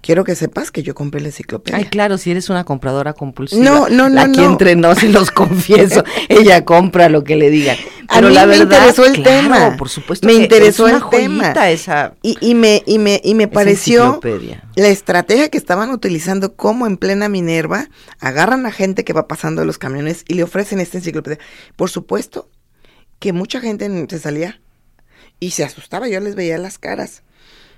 [0.00, 1.78] quiero que sepas que yo compré la enciclopedia.
[1.78, 3.62] Ay, claro, si eres una compradora compulsiva.
[3.62, 4.20] No, no, no.
[4.20, 6.02] Aquí entre nos se los confieso.
[6.28, 7.76] ella compra lo que le digan.
[8.12, 9.76] Pero a mí la me interesó el tema.
[9.76, 10.26] Por supuesto.
[10.26, 11.52] Me interesó el tema.
[11.70, 14.20] Esa, y, y, me, y me, y me pareció
[14.76, 19.60] la estrategia que estaban utilizando como en plena Minerva, agarran a gente que va pasando
[19.60, 21.38] de los camiones y le ofrecen esta enciclopedia.
[21.76, 22.48] Por supuesto
[23.18, 24.60] que mucha gente se salía
[25.38, 27.22] y se asustaba, yo les veía las caras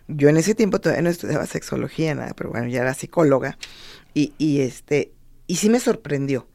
[0.09, 3.59] yo en ese tiempo todavía no estudiaba sexología, nada, pero bueno, ya era psicóloga.
[4.15, 5.13] Y, y este,
[5.47, 6.49] y sí me sorprendió.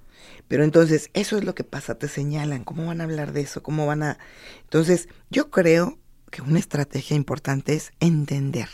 [0.48, 3.62] Pero entonces, eso es lo que pasa, te señalan, ¿cómo van a hablar de eso?
[3.62, 4.18] ¿Cómo van a...?
[4.64, 6.00] Entonces, yo creo
[6.32, 8.70] que una estrategia importante es entender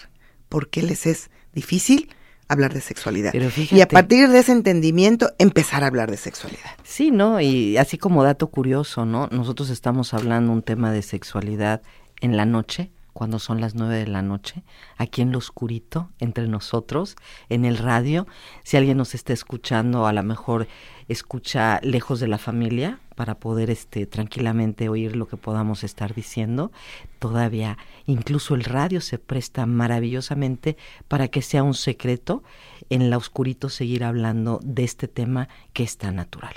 [0.50, 2.10] por qué les es difícil
[2.48, 3.34] hablar de sexualidad.
[3.34, 6.72] y a partir de ese entendimiento, empezar a hablar de sexualidad.
[6.84, 7.42] Sí, ¿no?
[7.42, 9.28] Y así como dato curioso, ¿no?
[9.32, 11.82] Nosotros estamos hablando un tema de sexualidad
[12.22, 14.64] en la noche, cuando son las nueve de la noche,
[14.98, 17.16] aquí en lo oscurito, entre nosotros,
[17.50, 18.28] en el radio.
[18.64, 20.68] Si alguien nos está escuchando, a lo mejor
[21.08, 26.72] escucha lejos de la familia para poder este, tranquilamente oír lo que podamos estar diciendo.
[27.20, 32.44] Todavía incluso el radio se presta maravillosamente para que sea un secreto
[32.90, 36.54] en la oscurito seguir hablando de este tema que es tan natural.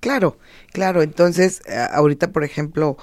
[0.00, 0.38] Claro,
[0.72, 1.02] claro.
[1.02, 2.96] Entonces, ahorita, por ejemplo,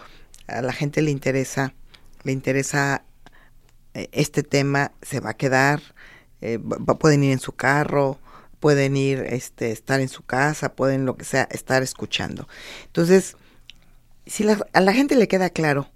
[0.47, 1.73] a la gente le interesa
[2.23, 3.03] le interesa
[3.93, 5.81] eh, este tema, se va a quedar,
[6.41, 6.59] eh,
[6.99, 8.19] pueden ir en su carro,
[8.59, 12.47] pueden ir, este, estar en su casa, pueden lo que sea, estar escuchando.
[12.85, 13.35] Entonces,
[14.25, 15.89] si a la gente le queda claro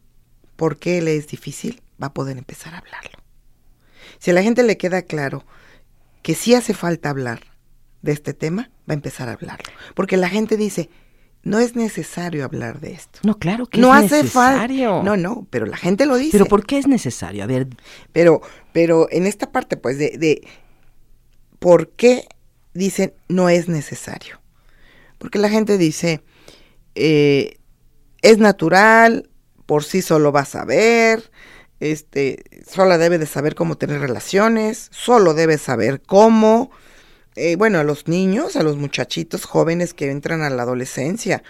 [0.56, 3.20] por qué le es difícil, va a poder empezar a hablarlo.
[4.20, 5.46] Si a la gente le queda claro
[6.22, 7.42] que sí hace falta hablar
[8.02, 9.72] de este tema, va a empezar a hablarlo.
[9.96, 10.90] Porque la gente dice,
[11.44, 13.20] no es necesario hablar de esto.
[13.24, 15.04] No, claro que no es hace necesario.
[15.04, 16.32] No, no, pero la gente lo dice.
[16.32, 17.44] Pero ¿por qué es necesario?
[17.44, 17.68] A ver.
[18.12, 20.48] Pero, pero en esta parte, pues, de, de
[21.60, 22.28] por qué
[22.74, 24.42] dicen no es necesario.
[25.18, 26.22] Porque la gente dice,
[26.96, 27.58] eh,
[28.22, 29.30] es natural,
[29.66, 31.32] por sí solo va a saber,
[31.80, 36.72] este, solo debe de saber cómo tener relaciones, solo debe saber cómo,
[37.36, 41.44] eh, bueno, a los niños, a los muchachitos jóvenes que entran a la adolescencia.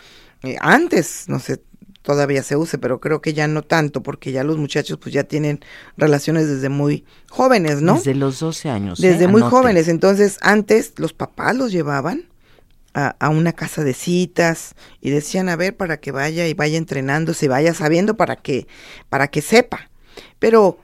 [0.43, 1.61] Eh, antes, no sé,
[2.01, 5.23] todavía se use, pero creo que ya no tanto, porque ya los muchachos pues ya
[5.23, 5.61] tienen
[5.97, 7.95] relaciones desde muy jóvenes, ¿no?
[7.95, 8.99] Desde los 12 años.
[8.99, 9.27] Desde ¿eh?
[9.27, 9.87] muy jóvenes.
[9.87, 12.29] Entonces, antes los papás los llevaban
[12.93, 16.77] a, a, una casa de citas y decían, a ver, para que vaya y vaya
[16.77, 18.67] entrenándose, vaya sabiendo para que,
[19.09, 19.89] para que sepa.
[20.39, 20.77] Pero,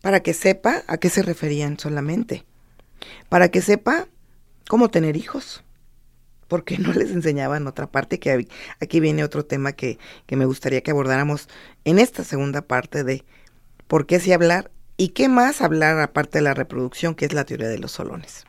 [0.00, 2.44] para que sepa, ¿a qué se referían solamente?
[3.28, 4.06] Para que sepa
[4.68, 5.64] cómo tener hijos.
[6.48, 8.46] Porque no les enseñaban otra parte, que
[8.80, 11.48] aquí viene otro tema que, que me gustaría que abordáramos
[11.84, 13.24] en esta segunda parte de
[13.86, 17.44] por qué sí hablar y qué más hablar aparte de la reproducción, que es la
[17.44, 18.44] teoría de los solones.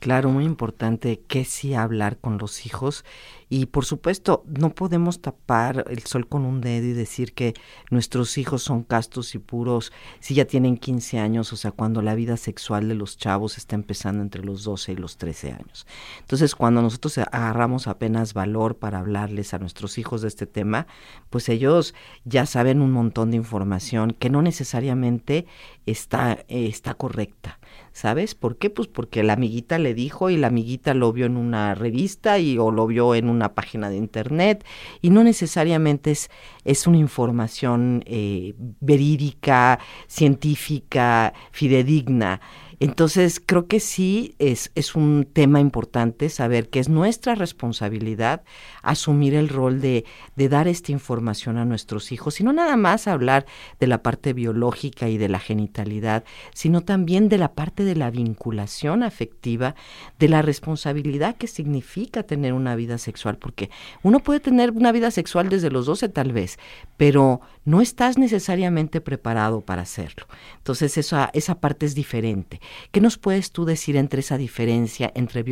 [0.00, 3.04] Claro, muy importante que sí hablar con los hijos
[3.50, 7.52] y por supuesto no podemos tapar el sol con un dedo y decir que
[7.90, 12.14] nuestros hijos son castos y puros si ya tienen 15 años, o sea, cuando la
[12.14, 15.86] vida sexual de los chavos está empezando entre los 12 y los 13 años.
[16.20, 20.86] Entonces, cuando nosotros agarramos apenas valor para hablarles a nuestros hijos de este tema,
[21.28, 25.46] pues ellos ya saben un montón de información que no necesariamente
[25.84, 27.59] está, eh, está correcta.
[27.92, 28.70] ¿Sabes por qué?
[28.70, 32.56] Pues porque la amiguita le dijo y la amiguita lo vio en una revista y
[32.56, 34.64] o lo vio en una página de internet
[35.02, 36.30] y no necesariamente es,
[36.64, 42.40] es una información eh, verídica, científica, fidedigna.
[42.80, 48.42] Entonces, creo que sí es, es un tema importante saber que es nuestra responsabilidad
[48.82, 53.06] asumir el rol de, de dar esta información a nuestros hijos, y no nada más
[53.06, 53.44] hablar
[53.78, 58.10] de la parte biológica y de la genitalidad, sino también de la parte de la
[58.10, 59.74] vinculación afectiva,
[60.18, 63.68] de la responsabilidad que significa tener una vida sexual, porque
[64.02, 66.58] uno puede tener una vida sexual desde los 12 tal vez,
[66.96, 70.26] pero no estás necesariamente preparado para hacerlo.
[70.56, 72.60] Entonces, esa, esa parte es diferente.
[72.90, 75.44] ¿Qué nos puedes tú decir entre esa diferencia entre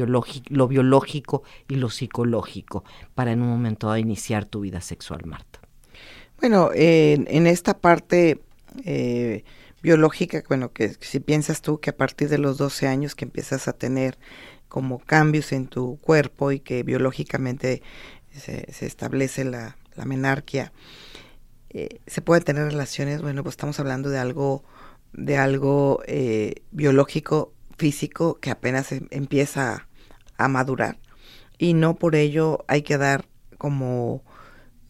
[0.49, 5.61] lo biológico y lo psicológico para en un momento iniciar tu vida sexual, Marta?
[6.41, 8.41] Bueno, en esta parte
[8.85, 9.45] eh,
[9.83, 13.69] biológica, bueno, que si piensas tú que a partir de los 12 años que empiezas
[13.69, 14.19] a tener
[14.69, 17.83] como cambios en tu cuerpo y que biológicamente
[18.33, 20.73] se, establece la, la menarquia,
[21.71, 24.65] eh, se pueden tener relaciones, bueno, pues estamos hablando de algo,
[25.13, 29.87] de algo eh, biológico, físico, que apenas em, empieza
[30.39, 30.99] a madurar.
[31.59, 33.27] Y no por ello hay que dar
[33.59, 34.23] como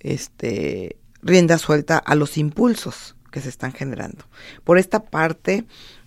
[0.00, 4.24] este rienda suelta a los impulsos que se están generando.
[4.62, 5.64] Por esta parte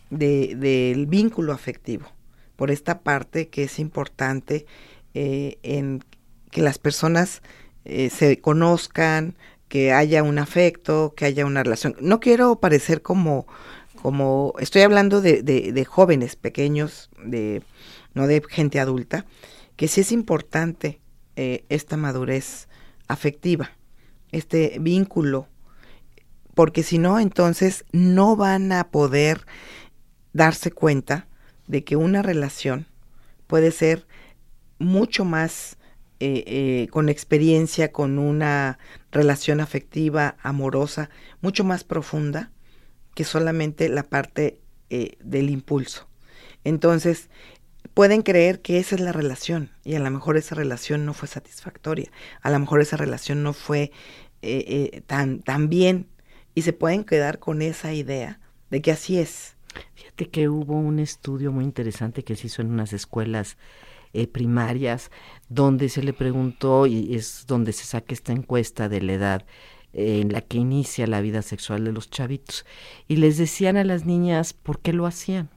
[0.10, 2.08] del vínculo afectivo,
[2.56, 4.66] por esta parte que es importante
[5.14, 6.04] eh, en
[6.50, 7.42] que las personas
[7.84, 9.36] se conozcan,
[9.72, 11.96] que haya un afecto, que haya una relación.
[12.02, 13.48] No quiero parecer como,
[14.02, 17.64] como estoy hablando de, de, jóvenes pequeños, de,
[18.14, 19.26] no de gente adulta,
[19.78, 21.00] que sí es importante
[21.38, 22.68] eh, esta madurez
[23.08, 23.72] afectiva,
[24.34, 25.48] este vínculo,
[26.54, 29.46] porque si no, entonces no van a poder
[30.34, 31.30] darse cuenta
[31.68, 32.88] de que una relación
[33.48, 34.06] puede ser
[34.80, 35.78] mucho más
[36.20, 38.78] eh, eh, con experiencia, con una
[39.12, 41.10] relación afectiva, amorosa,
[41.42, 42.52] mucho más profunda
[43.14, 46.08] que solamente la parte eh, del impulso.
[46.64, 47.30] Entonces,
[47.94, 51.28] pueden creer que esa es la relación y a lo mejor esa relación no fue
[51.28, 53.92] satisfactoria, a lo mejor esa relación no fue
[55.08, 56.08] tan, tan bien
[56.56, 59.56] y se pueden quedar con esa idea de que así es.
[59.94, 63.58] Fíjate que hubo un estudio muy interesante que se hizo en unas escuelas
[64.14, 65.12] eh, primarias,
[65.50, 69.46] donde se le preguntó, y es donde se saca esta encuesta de la edad
[69.94, 72.66] eh, en la que inicia la vida sexual de los chavitos,
[73.08, 75.50] y les decían a las niñas por qué lo hacían.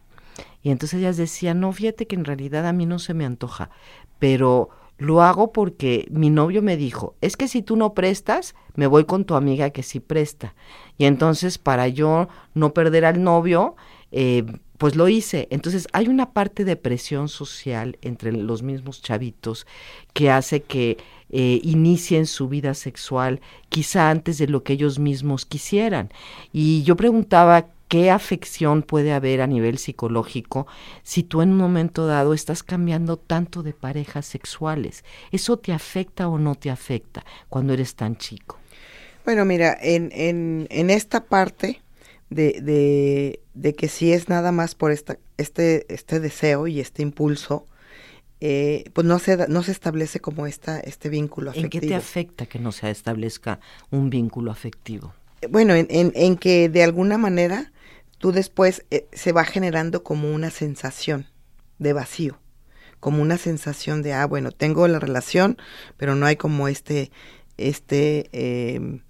[0.62, 3.70] Y entonces ellas decían, no, fíjate que en realidad a mí no se me antoja,
[4.18, 8.86] pero lo hago porque mi novio me dijo, es que si tú no prestas, me
[8.86, 10.54] voy con tu amiga que sí presta.
[10.98, 13.76] Y entonces para yo no perder al novio,
[14.12, 14.44] eh,
[14.78, 15.48] pues lo hice.
[15.50, 19.66] Entonces hay una parte de presión social entre los mismos chavitos
[20.12, 20.98] que hace que
[21.30, 26.10] eh, inicien su vida sexual quizá antes de lo que ellos mismos quisieran.
[26.52, 30.66] Y yo preguntaba qué afección puede haber a nivel psicológico
[31.02, 35.04] si tú en un momento dado estás cambiando tanto de parejas sexuales.
[35.30, 38.58] ¿Eso te afecta o no te afecta cuando eres tan chico?
[39.24, 41.80] Bueno, mira, en, en, en esta parte
[42.30, 47.02] de, de, de que si es nada más por esta, este, este deseo y este
[47.02, 47.66] impulso,
[48.40, 51.66] eh, pues no se, no se establece como esta, este vínculo afectivo.
[51.66, 55.14] ¿En qué te afecta que no se establezca un vínculo afectivo?
[55.48, 57.72] Bueno, en, en, en que de alguna manera
[58.18, 61.26] tú después eh, se va generando como una sensación
[61.78, 62.38] de vacío,
[63.00, 65.58] como una sensación de, ah, bueno, tengo la relación,
[65.96, 67.10] pero no hay como este,
[67.56, 69.00] este, eh,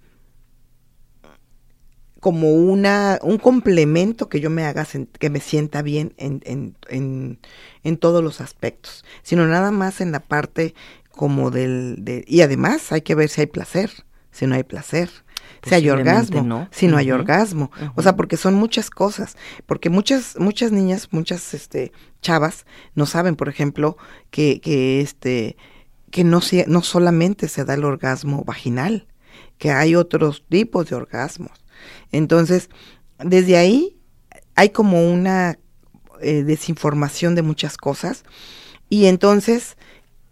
[2.25, 4.87] como una, un complemento que yo me haga,
[5.19, 7.37] que me sienta bien en, en, en,
[7.83, 10.73] en, todos los aspectos, sino nada más en la parte
[11.11, 11.97] como del...
[11.99, 13.91] De, y además hay que ver si hay placer,
[14.31, 15.11] si no hay placer,
[15.61, 20.35] si hay orgasmo, si no hay orgasmo, o sea, porque son muchas cosas, porque muchas
[20.39, 21.91] muchas niñas, muchas este
[22.23, 23.97] chavas no saben, por ejemplo,
[24.31, 25.57] que que este
[26.09, 29.05] que no no solamente se da el orgasmo vaginal,
[29.59, 31.64] que hay otros tipos de orgasmos
[32.11, 32.69] entonces,
[33.19, 33.97] desde ahí
[34.55, 35.57] hay como una
[36.21, 38.23] eh, desinformación de muchas cosas
[38.89, 39.77] y entonces,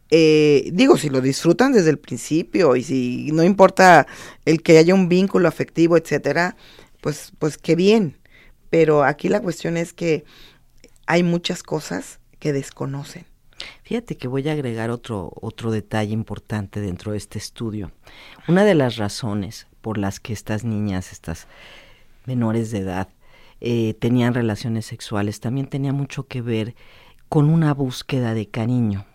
[0.10, 4.08] eh, digo, si lo disfrutan desde el principio y si no importa
[4.46, 6.56] el que haya un vínculo afectivo, etcétera,
[7.02, 8.18] pues, pues qué bien.
[8.70, 10.24] Pero aquí la cuestión es que
[11.06, 13.26] hay muchas cosas que desconocen.
[13.84, 17.92] Fíjate que voy a agregar otro, otro detalle importante dentro de este estudio.
[18.48, 21.46] Una de las razones por las que estas niñas, estas
[22.26, 23.10] menores de edad,
[23.60, 26.74] eh, tenían relaciones sexuales, también tenía mucho que ver
[27.28, 29.06] con una búsqueda de cariño,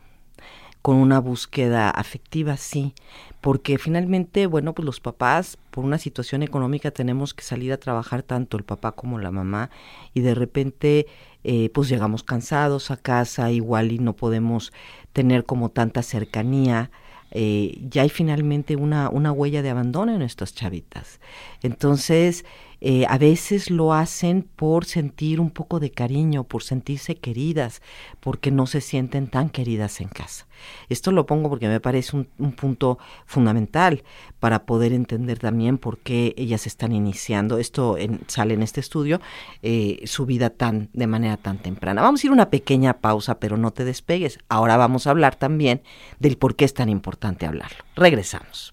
[0.83, 2.95] con una búsqueda afectiva, sí,
[3.41, 8.23] porque finalmente, bueno, pues los papás, por una situación económica, tenemos que salir a trabajar
[8.23, 9.71] tanto el papá como la mamá,
[10.13, 11.07] y de repente,
[11.45, 14.73] eh, pues llegamos cansados a casa, igual y no podemos
[15.15, 16.91] tener como tanta cercanía,
[17.31, 21.21] eh, ya hay finalmente una, una huella de abandono en estas chavitas.
[21.63, 22.45] Entonces,
[22.81, 27.83] eh, a veces lo hacen por sentir un poco de cariño, por sentirse queridas,
[28.21, 30.47] porque no se sienten tan queridas en casa.
[30.89, 34.03] Esto lo pongo porque me parece un, punto fundamental
[34.41, 39.21] para poder entender también por qué ellas están iniciando, esto sale en este estudio,
[39.63, 42.03] eh, su vida tan de manera tan temprana.
[42.03, 44.39] Vamos a ir a una pequeña pausa, pero no te despegues.
[44.49, 45.83] Ahora vamos a hablar también
[46.19, 47.79] del por qué es tan importante hablarlo.
[47.95, 48.73] Regresamos.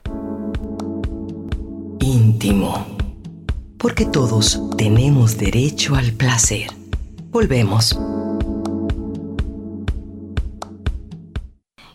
[1.99, 2.94] Íntimo
[3.85, 6.71] porque todos tenemos derecho al placer.
[7.29, 7.95] Volvemos.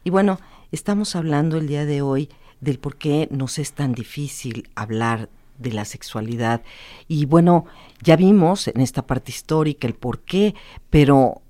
[0.04, 0.38] Y bueno,
[0.70, 2.28] estamos hablando el día de hoy
[2.60, 6.62] del por qué nos es tan difícil hablar de la sexualidad.
[7.08, 7.64] Y bueno,
[8.04, 10.54] ya vimos en esta parte histórica el por qué,
[10.90, 11.42] pero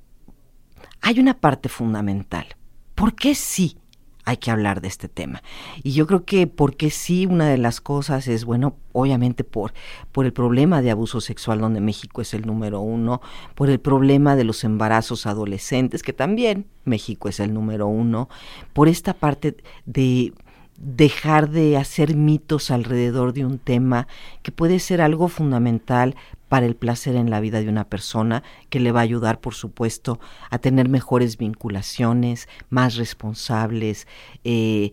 [1.02, 2.46] hay una parte fundamental.
[2.94, 3.76] ¿Por qué sí
[4.24, 5.42] hay que hablar de este tema?
[5.82, 9.72] Y yo creo que porque sí, una de las cosas es, bueno, obviamente por,
[10.12, 13.20] por el problema de abuso sexual, donde México es el número uno,
[13.54, 18.28] por el problema de los embarazos adolescentes, que también México es el número uno,
[18.72, 19.56] por esta parte
[19.86, 20.32] de
[20.80, 24.08] dejar de hacer mitos alrededor de un tema
[24.42, 26.16] que puede ser algo fundamental
[26.48, 29.54] para el placer en la vida de una persona, que le va a ayudar, por
[29.54, 30.18] supuesto,
[30.50, 34.08] a tener mejores vinculaciones, más responsables,
[34.42, 34.90] eh,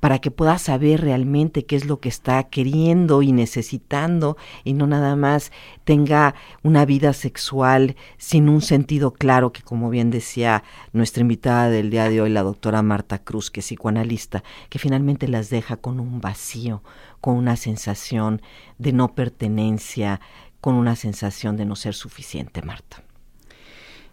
[0.00, 4.86] para que pueda saber realmente qué es lo que está queriendo y necesitando y no
[4.86, 5.52] nada más
[5.84, 11.90] tenga una vida sexual sin un sentido claro que como bien decía nuestra invitada del
[11.90, 16.00] día de hoy, la doctora Marta Cruz, que es psicoanalista, que finalmente las deja con
[16.00, 16.82] un vacío,
[17.20, 18.40] con una sensación
[18.78, 20.20] de no pertenencia,
[20.60, 23.02] con una sensación de no ser suficiente, Marta.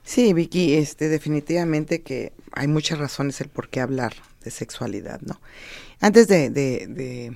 [0.03, 4.13] Sí, Vicky, este, definitivamente que hay muchas razones el por qué hablar
[4.51, 5.39] sexualidad, ¿no?
[5.99, 7.33] Antes de, de,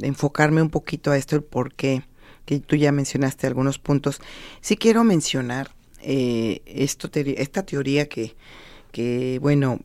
[0.00, 2.02] enfocarme un poquito a esto, el por qué,
[2.44, 4.20] que tú ya mencionaste algunos puntos,
[4.60, 5.70] sí quiero mencionar
[6.02, 8.34] eh, esto, esta teoría que,
[8.92, 9.80] que bueno,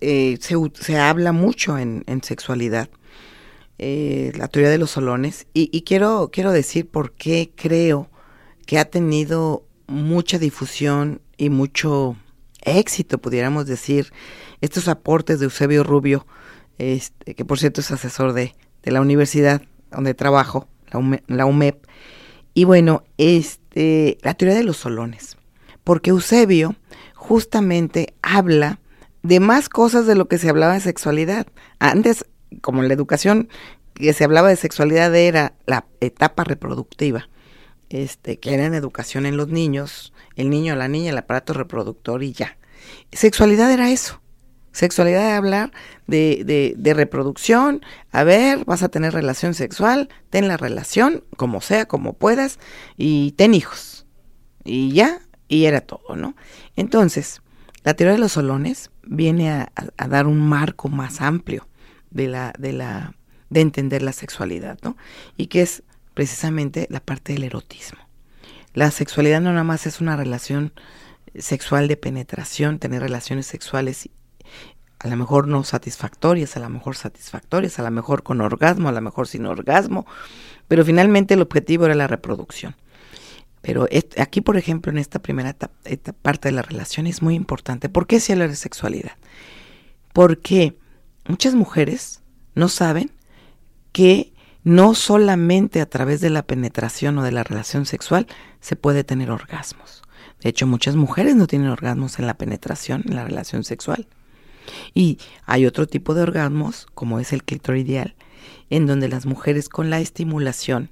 [0.00, 2.88] eh, se, se, habla mucho en, en sexualidad,
[3.78, 8.08] eh, la teoría de los solones, y, y, quiero, quiero decir por qué creo
[8.66, 12.16] que ha tenido mucha difusión y mucho
[12.62, 14.12] éxito, pudiéramos decir,
[14.60, 16.26] estos aportes de Eusebio Rubio,
[16.78, 18.54] este, que por cierto es asesor de,
[18.84, 20.66] la universidad donde trabajo,
[21.26, 21.84] la, UMEP,
[22.54, 25.36] y bueno, este, la teoría de los solones,
[25.84, 26.74] porque Eusebio
[27.14, 28.80] justamente habla
[29.22, 31.46] de más cosas de lo que se hablaba de sexualidad.
[31.80, 32.24] Antes,
[32.62, 33.48] como en la educación
[33.92, 37.28] que se hablaba de sexualidad era la etapa reproductiva,
[37.90, 42.22] este, que era en educación en los niños, el niño, la niña, el aparato reproductor
[42.22, 42.58] y ya.
[43.12, 44.20] Sexualidad era eso.
[44.72, 45.72] Sexualidad de hablar
[46.06, 47.82] de, de, de, reproducción,
[48.12, 52.60] a ver, vas a tener relación sexual, ten la relación, como sea, como puedas,
[52.96, 54.06] y ten hijos.
[54.64, 56.36] Y ya, y era todo, ¿no?
[56.76, 57.42] Entonces,
[57.82, 61.66] la teoría de los solones viene a, a, a, dar un marco más amplio
[62.10, 63.14] de la, de la,
[63.50, 64.96] de entender la sexualidad, ¿no?
[65.36, 65.82] Y que es
[66.18, 68.00] precisamente la parte del erotismo.
[68.74, 70.72] La sexualidad no nada más es una relación
[71.36, 74.10] sexual de penetración, tener relaciones sexuales
[74.98, 78.92] a lo mejor no satisfactorias, a lo mejor satisfactorias, a lo mejor con orgasmo, a
[78.92, 80.06] lo mejor sin orgasmo,
[80.66, 82.74] pero finalmente el objetivo era la reproducción.
[83.62, 85.54] Pero aquí, por ejemplo, en esta primera
[85.84, 87.88] esta parte de la relación es muy importante.
[87.88, 89.12] ¿Por qué se habla de sexualidad?
[90.12, 90.76] Porque
[91.28, 92.22] muchas mujeres
[92.56, 93.12] no saben
[93.92, 94.32] que
[94.68, 98.26] no solamente a través de la penetración o de la relación sexual
[98.60, 100.02] se puede tener orgasmos.
[100.42, 104.06] De hecho, muchas mujeres no tienen orgasmos en la penetración, en la relación sexual.
[104.92, 108.14] Y hay otro tipo de orgasmos, como es el clitoridial,
[108.68, 110.90] en donde las mujeres con la estimulación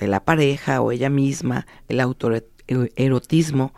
[0.00, 3.74] de la pareja o ella misma, el autoerotismo,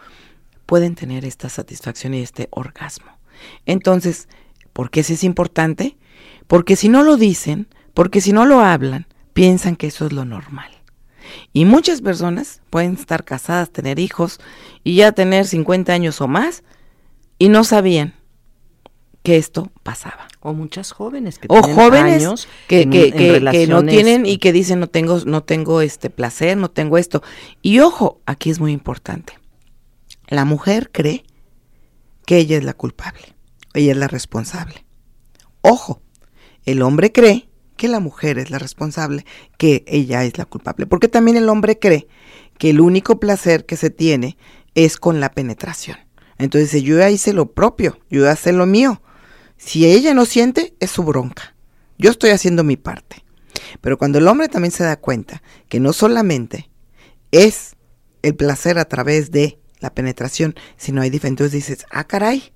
[0.65, 3.11] pueden tener esta satisfacción y este orgasmo.
[3.67, 4.29] Entonces,
[4.73, 5.97] ¿por qué eso es importante?
[6.47, 10.25] Porque si no lo dicen, porque si no lo hablan, piensan que eso es lo
[10.25, 10.71] normal.
[11.53, 14.41] Y muchas personas pueden estar casadas, tener hijos
[14.85, 16.63] y ya tener 50 años o más
[17.39, 18.15] y no sabían
[19.23, 20.29] que esto pasaba.
[20.41, 24.81] O muchas jóvenes que o jóvenes años que, que, que, no tienen y que dicen
[24.81, 27.23] no tengo, no tengo este placer, no tengo esto.
[27.61, 29.35] Y ojo, aquí es muy importante.
[30.29, 31.25] La mujer cree
[32.25, 33.35] que ella es la culpable,
[33.75, 34.87] ella es la responsable.
[35.61, 36.01] Ojo,
[36.65, 37.50] el hombre cree
[37.81, 39.25] que la mujer es la responsable,
[39.57, 40.85] que ella es la culpable.
[40.85, 42.09] Porque también el hombre cree
[42.59, 44.37] que el único placer que se tiene
[44.75, 45.97] es con la penetración.
[46.37, 49.01] Entonces yo ya hice lo propio, yo ya hice lo mío.
[49.57, 51.55] Si ella no siente, es su bronca.
[51.97, 53.25] Yo estoy haciendo mi parte.
[53.81, 56.69] Pero cuando el hombre también se da cuenta que no solamente
[57.33, 57.77] es
[58.21, 62.53] el placer a través de la penetración, sino hay diferentes, entonces dices, ah, caray,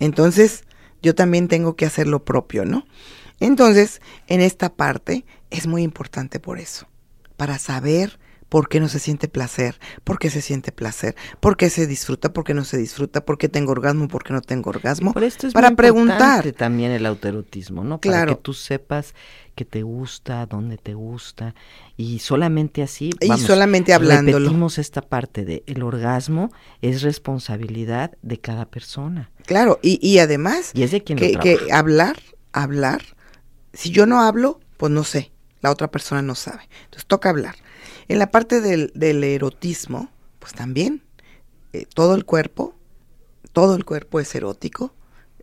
[0.00, 0.64] entonces
[1.02, 2.84] yo también tengo que hacer lo propio, ¿no?
[3.40, 6.88] Entonces, en esta parte es muy importante por eso,
[7.36, 8.18] para saber
[8.48, 12.32] por qué no se siente placer, por qué se siente placer, por qué se disfruta,
[12.32, 15.12] por qué no se disfruta, por qué tengo orgasmo, por qué no tengo orgasmo.
[15.12, 16.50] Por esto es para preguntar.
[16.52, 18.00] también el autoerotismo, ¿no?
[18.00, 18.26] Claro.
[18.26, 19.14] Para que tú sepas
[19.54, 21.54] que te gusta, dónde te gusta
[21.96, 23.10] y solamente así.
[23.26, 24.38] Vamos, y solamente hablándolo.
[24.38, 29.30] Repetimos esta parte de el orgasmo es responsabilidad de cada persona.
[29.44, 32.16] Claro, y, y además y es de quien que, que hablar,
[32.52, 33.15] hablar
[33.76, 36.68] si yo no hablo, pues no sé, la otra persona no sabe.
[36.84, 37.56] Entonces toca hablar.
[38.08, 38.90] En la parte del,
[39.24, 41.02] erotismo, pues también,
[41.72, 42.74] eh, todo el cuerpo,
[43.52, 44.94] todo el cuerpo es erótico.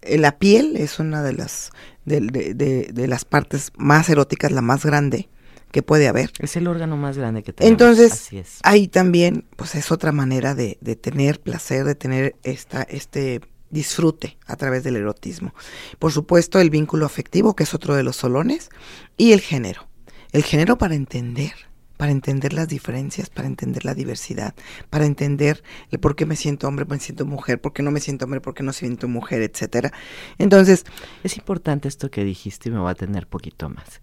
[0.01, 1.71] Eh, la piel es una de las,
[2.05, 5.29] de, las partes más eróticas, la más grande
[5.71, 6.31] que puede haber.
[6.39, 7.71] Es el órgano más grande que tenemos.
[7.71, 8.29] Entonces,
[8.63, 13.41] ahí también, pues es otra manera de, de tener placer, de tener esta, este
[13.73, 15.53] disfrute a través del erotismo.
[15.99, 18.69] Por supuesto, el vínculo afectivo, que es otro de los solones,
[19.17, 19.87] y el género.
[20.31, 21.53] El género para entender,
[21.97, 24.53] para entender las diferencias, para entender la diversidad,
[24.89, 27.83] para entender el por qué me siento hombre, por qué me siento mujer, por qué
[27.83, 29.91] no me siento hombre, por qué no siento mujer, etcétera.
[30.37, 30.85] Entonces,
[31.23, 34.01] es importante esto que dijiste y me va a tener poquito más.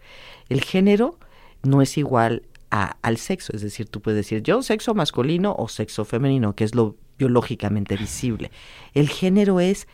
[0.49, 1.19] El género
[1.63, 5.69] no es igual a, al sexo, es decir, tú puedes decir yo sexo masculino o
[5.69, 8.51] sexo femenino, que es lo biológicamente visible.
[8.95, 9.87] El género es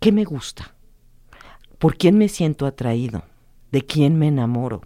[0.00, 0.74] qué me gusta,
[1.78, 3.24] por quién me siento atraído,
[3.70, 4.80] de quién me enamoro.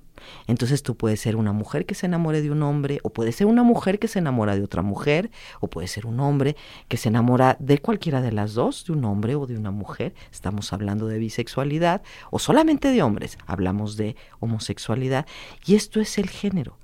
[0.49, 3.46] Entonces tú puedes ser una mujer que se enamore de un hombre, o puede ser
[3.46, 5.30] una mujer que se enamora de otra mujer,
[5.61, 6.57] o puede ser un hombre
[6.88, 10.14] que se enamora de cualquiera de las dos, de un hombre o de una mujer.
[10.32, 15.26] Estamos hablando de bisexualidad, o solamente de hombres, hablamos de homosexualidad.
[15.64, 16.76] Y esto es el género.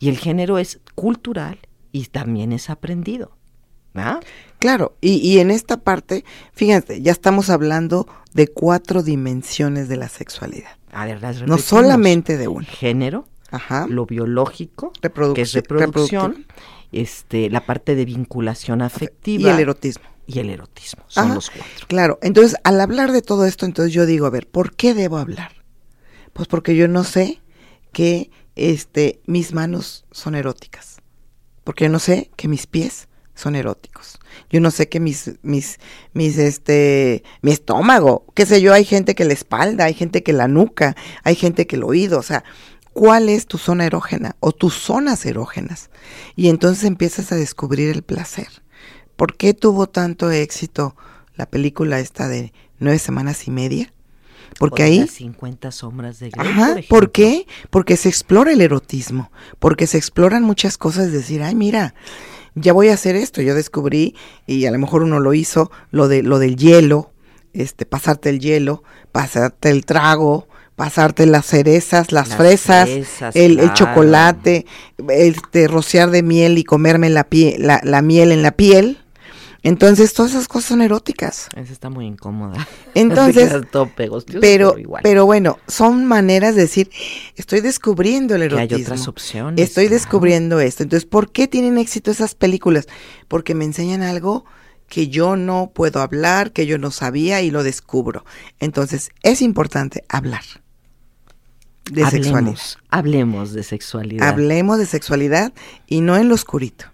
[0.00, 1.58] Y el género es cultural
[1.92, 3.37] y también es aprendido.
[4.58, 10.70] Claro, y, en esta parte, fíjense, ya estamos hablando de cuatro dimensiones de la sexualidad.
[10.90, 12.66] A ver, las no solamente de una.
[12.66, 13.26] Género,
[13.88, 14.92] lo biológico,
[15.34, 16.46] que es reproducción,
[16.90, 19.50] este, la parte de vinculación afectiva.
[19.50, 20.04] Y el erotismo.
[20.26, 21.86] Y el erotismo, son los cuatro.
[21.86, 25.16] Claro, entonces al hablar de todo esto, entonces yo digo, a ver, ¿por qué debo
[25.16, 25.52] hablar?
[26.34, 27.40] Pues porque yo no sé
[27.92, 30.96] que este, mis manos son eróticas.
[31.64, 33.07] Porque yo no sé que mis pies
[33.38, 34.18] son eróticos.
[34.50, 35.78] Yo no sé que mis, mis,
[36.12, 40.32] mis, este, mi estómago, qué sé yo, hay gente que la espalda, hay gente que
[40.32, 42.42] la nuca, hay gente que el oído, o sea,
[42.92, 45.90] ¿cuál es tu zona erógena o tus zonas erógenas?
[46.34, 48.48] Y entonces empiezas a descubrir el placer.
[49.14, 50.96] ¿Por qué tuvo tanto éxito
[51.36, 53.92] la película esta de nueve semanas y media?
[54.58, 55.06] Porque ahí...
[55.06, 57.46] 50 sombras de Grey, Ajá, por, qué?
[57.70, 59.30] Porque se explora el erotismo,
[59.60, 61.94] porque se exploran muchas cosas, decir, ay, mira,
[62.60, 63.42] ya voy a hacer esto.
[63.42, 64.14] Yo descubrí,
[64.46, 67.12] y a lo mejor uno lo hizo, lo, de, lo del hielo,
[67.52, 68.82] este, pasarte el hielo,
[69.12, 72.88] pasarte el trago, pasarte las cerezas, las, fresas,
[73.34, 74.64] el, chocolate,
[75.08, 77.26] este, rociar de miel y comerme la,
[77.58, 78.98] la, la miel en la piel.
[79.62, 81.48] Entonces, todas esas cosas son eróticas.
[81.56, 82.66] Esa está muy incómoda.
[82.94, 83.52] Entonces,
[84.40, 86.90] pero, pero bueno, son maneras de decir,
[87.36, 88.76] estoy descubriendo el erotismo.
[88.76, 89.68] hay otras opciones.
[89.68, 90.82] Estoy descubriendo esto.
[90.84, 92.86] Entonces, ¿por qué tienen éxito esas películas?
[93.26, 94.44] Porque me enseñan algo
[94.88, 98.24] que yo no puedo hablar, que yo no sabía y lo descubro.
[98.60, 100.44] Entonces, es importante hablar
[101.90, 102.58] de sexualidad.
[102.90, 104.28] Hablemos de sexualidad.
[104.28, 105.52] Hablemos de sexualidad
[105.86, 106.86] y no en lo oscurito.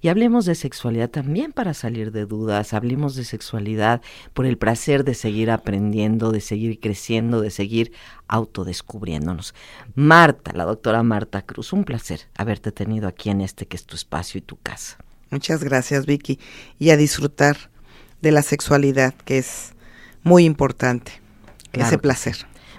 [0.00, 4.00] Y hablemos de sexualidad también para salir de dudas, hablemos de sexualidad
[4.32, 7.92] por el placer de seguir aprendiendo, de seguir creciendo, de seguir
[8.28, 9.54] autodescubriéndonos.
[9.96, 13.96] Marta, la doctora Marta Cruz, un placer haberte tenido aquí en este que es tu
[13.96, 14.98] espacio y tu casa.
[15.30, 16.38] Muchas gracias Vicky
[16.78, 17.56] y a disfrutar
[18.22, 19.74] de la sexualidad que es
[20.22, 21.12] muy importante,
[21.72, 22.36] ese placer.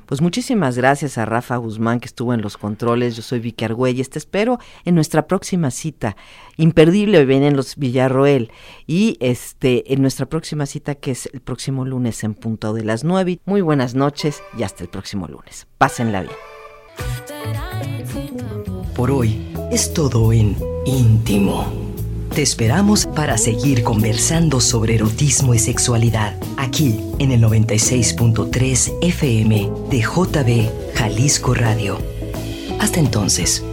[0.10, 3.16] Pues muchísimas gracias a Rafa Guzmán que estuvo en los controles.
[3.16, 4.10] Yo soy Vicky Argüelles.
[4.10, 6.18] Te espero en nuestra próxima cita.
[6.58, 8.52] Imperdible vienen los Villarroel.
[8.88, 13.04] Y este, en nuestra próxima cita, que es el próximo lunes en punto de las
[13.04, 13.40] nueve.
[13.46, 15.68] Muy buenas noches y hasta el próximo lunes.
[15.78, 16.34] Pásenla bien.
[18.96, 20.58] Por hoy es todo en
[20.88, 21.89] íntimo.
[22.34, 30.02] Te esperamos para seguir conversando sobre erotismo y sexualidad aquí en el 96.3 FM de
[30.02, 31.98] JB Jalisco Radio.
[32.80, 33.64] Hasta entonces.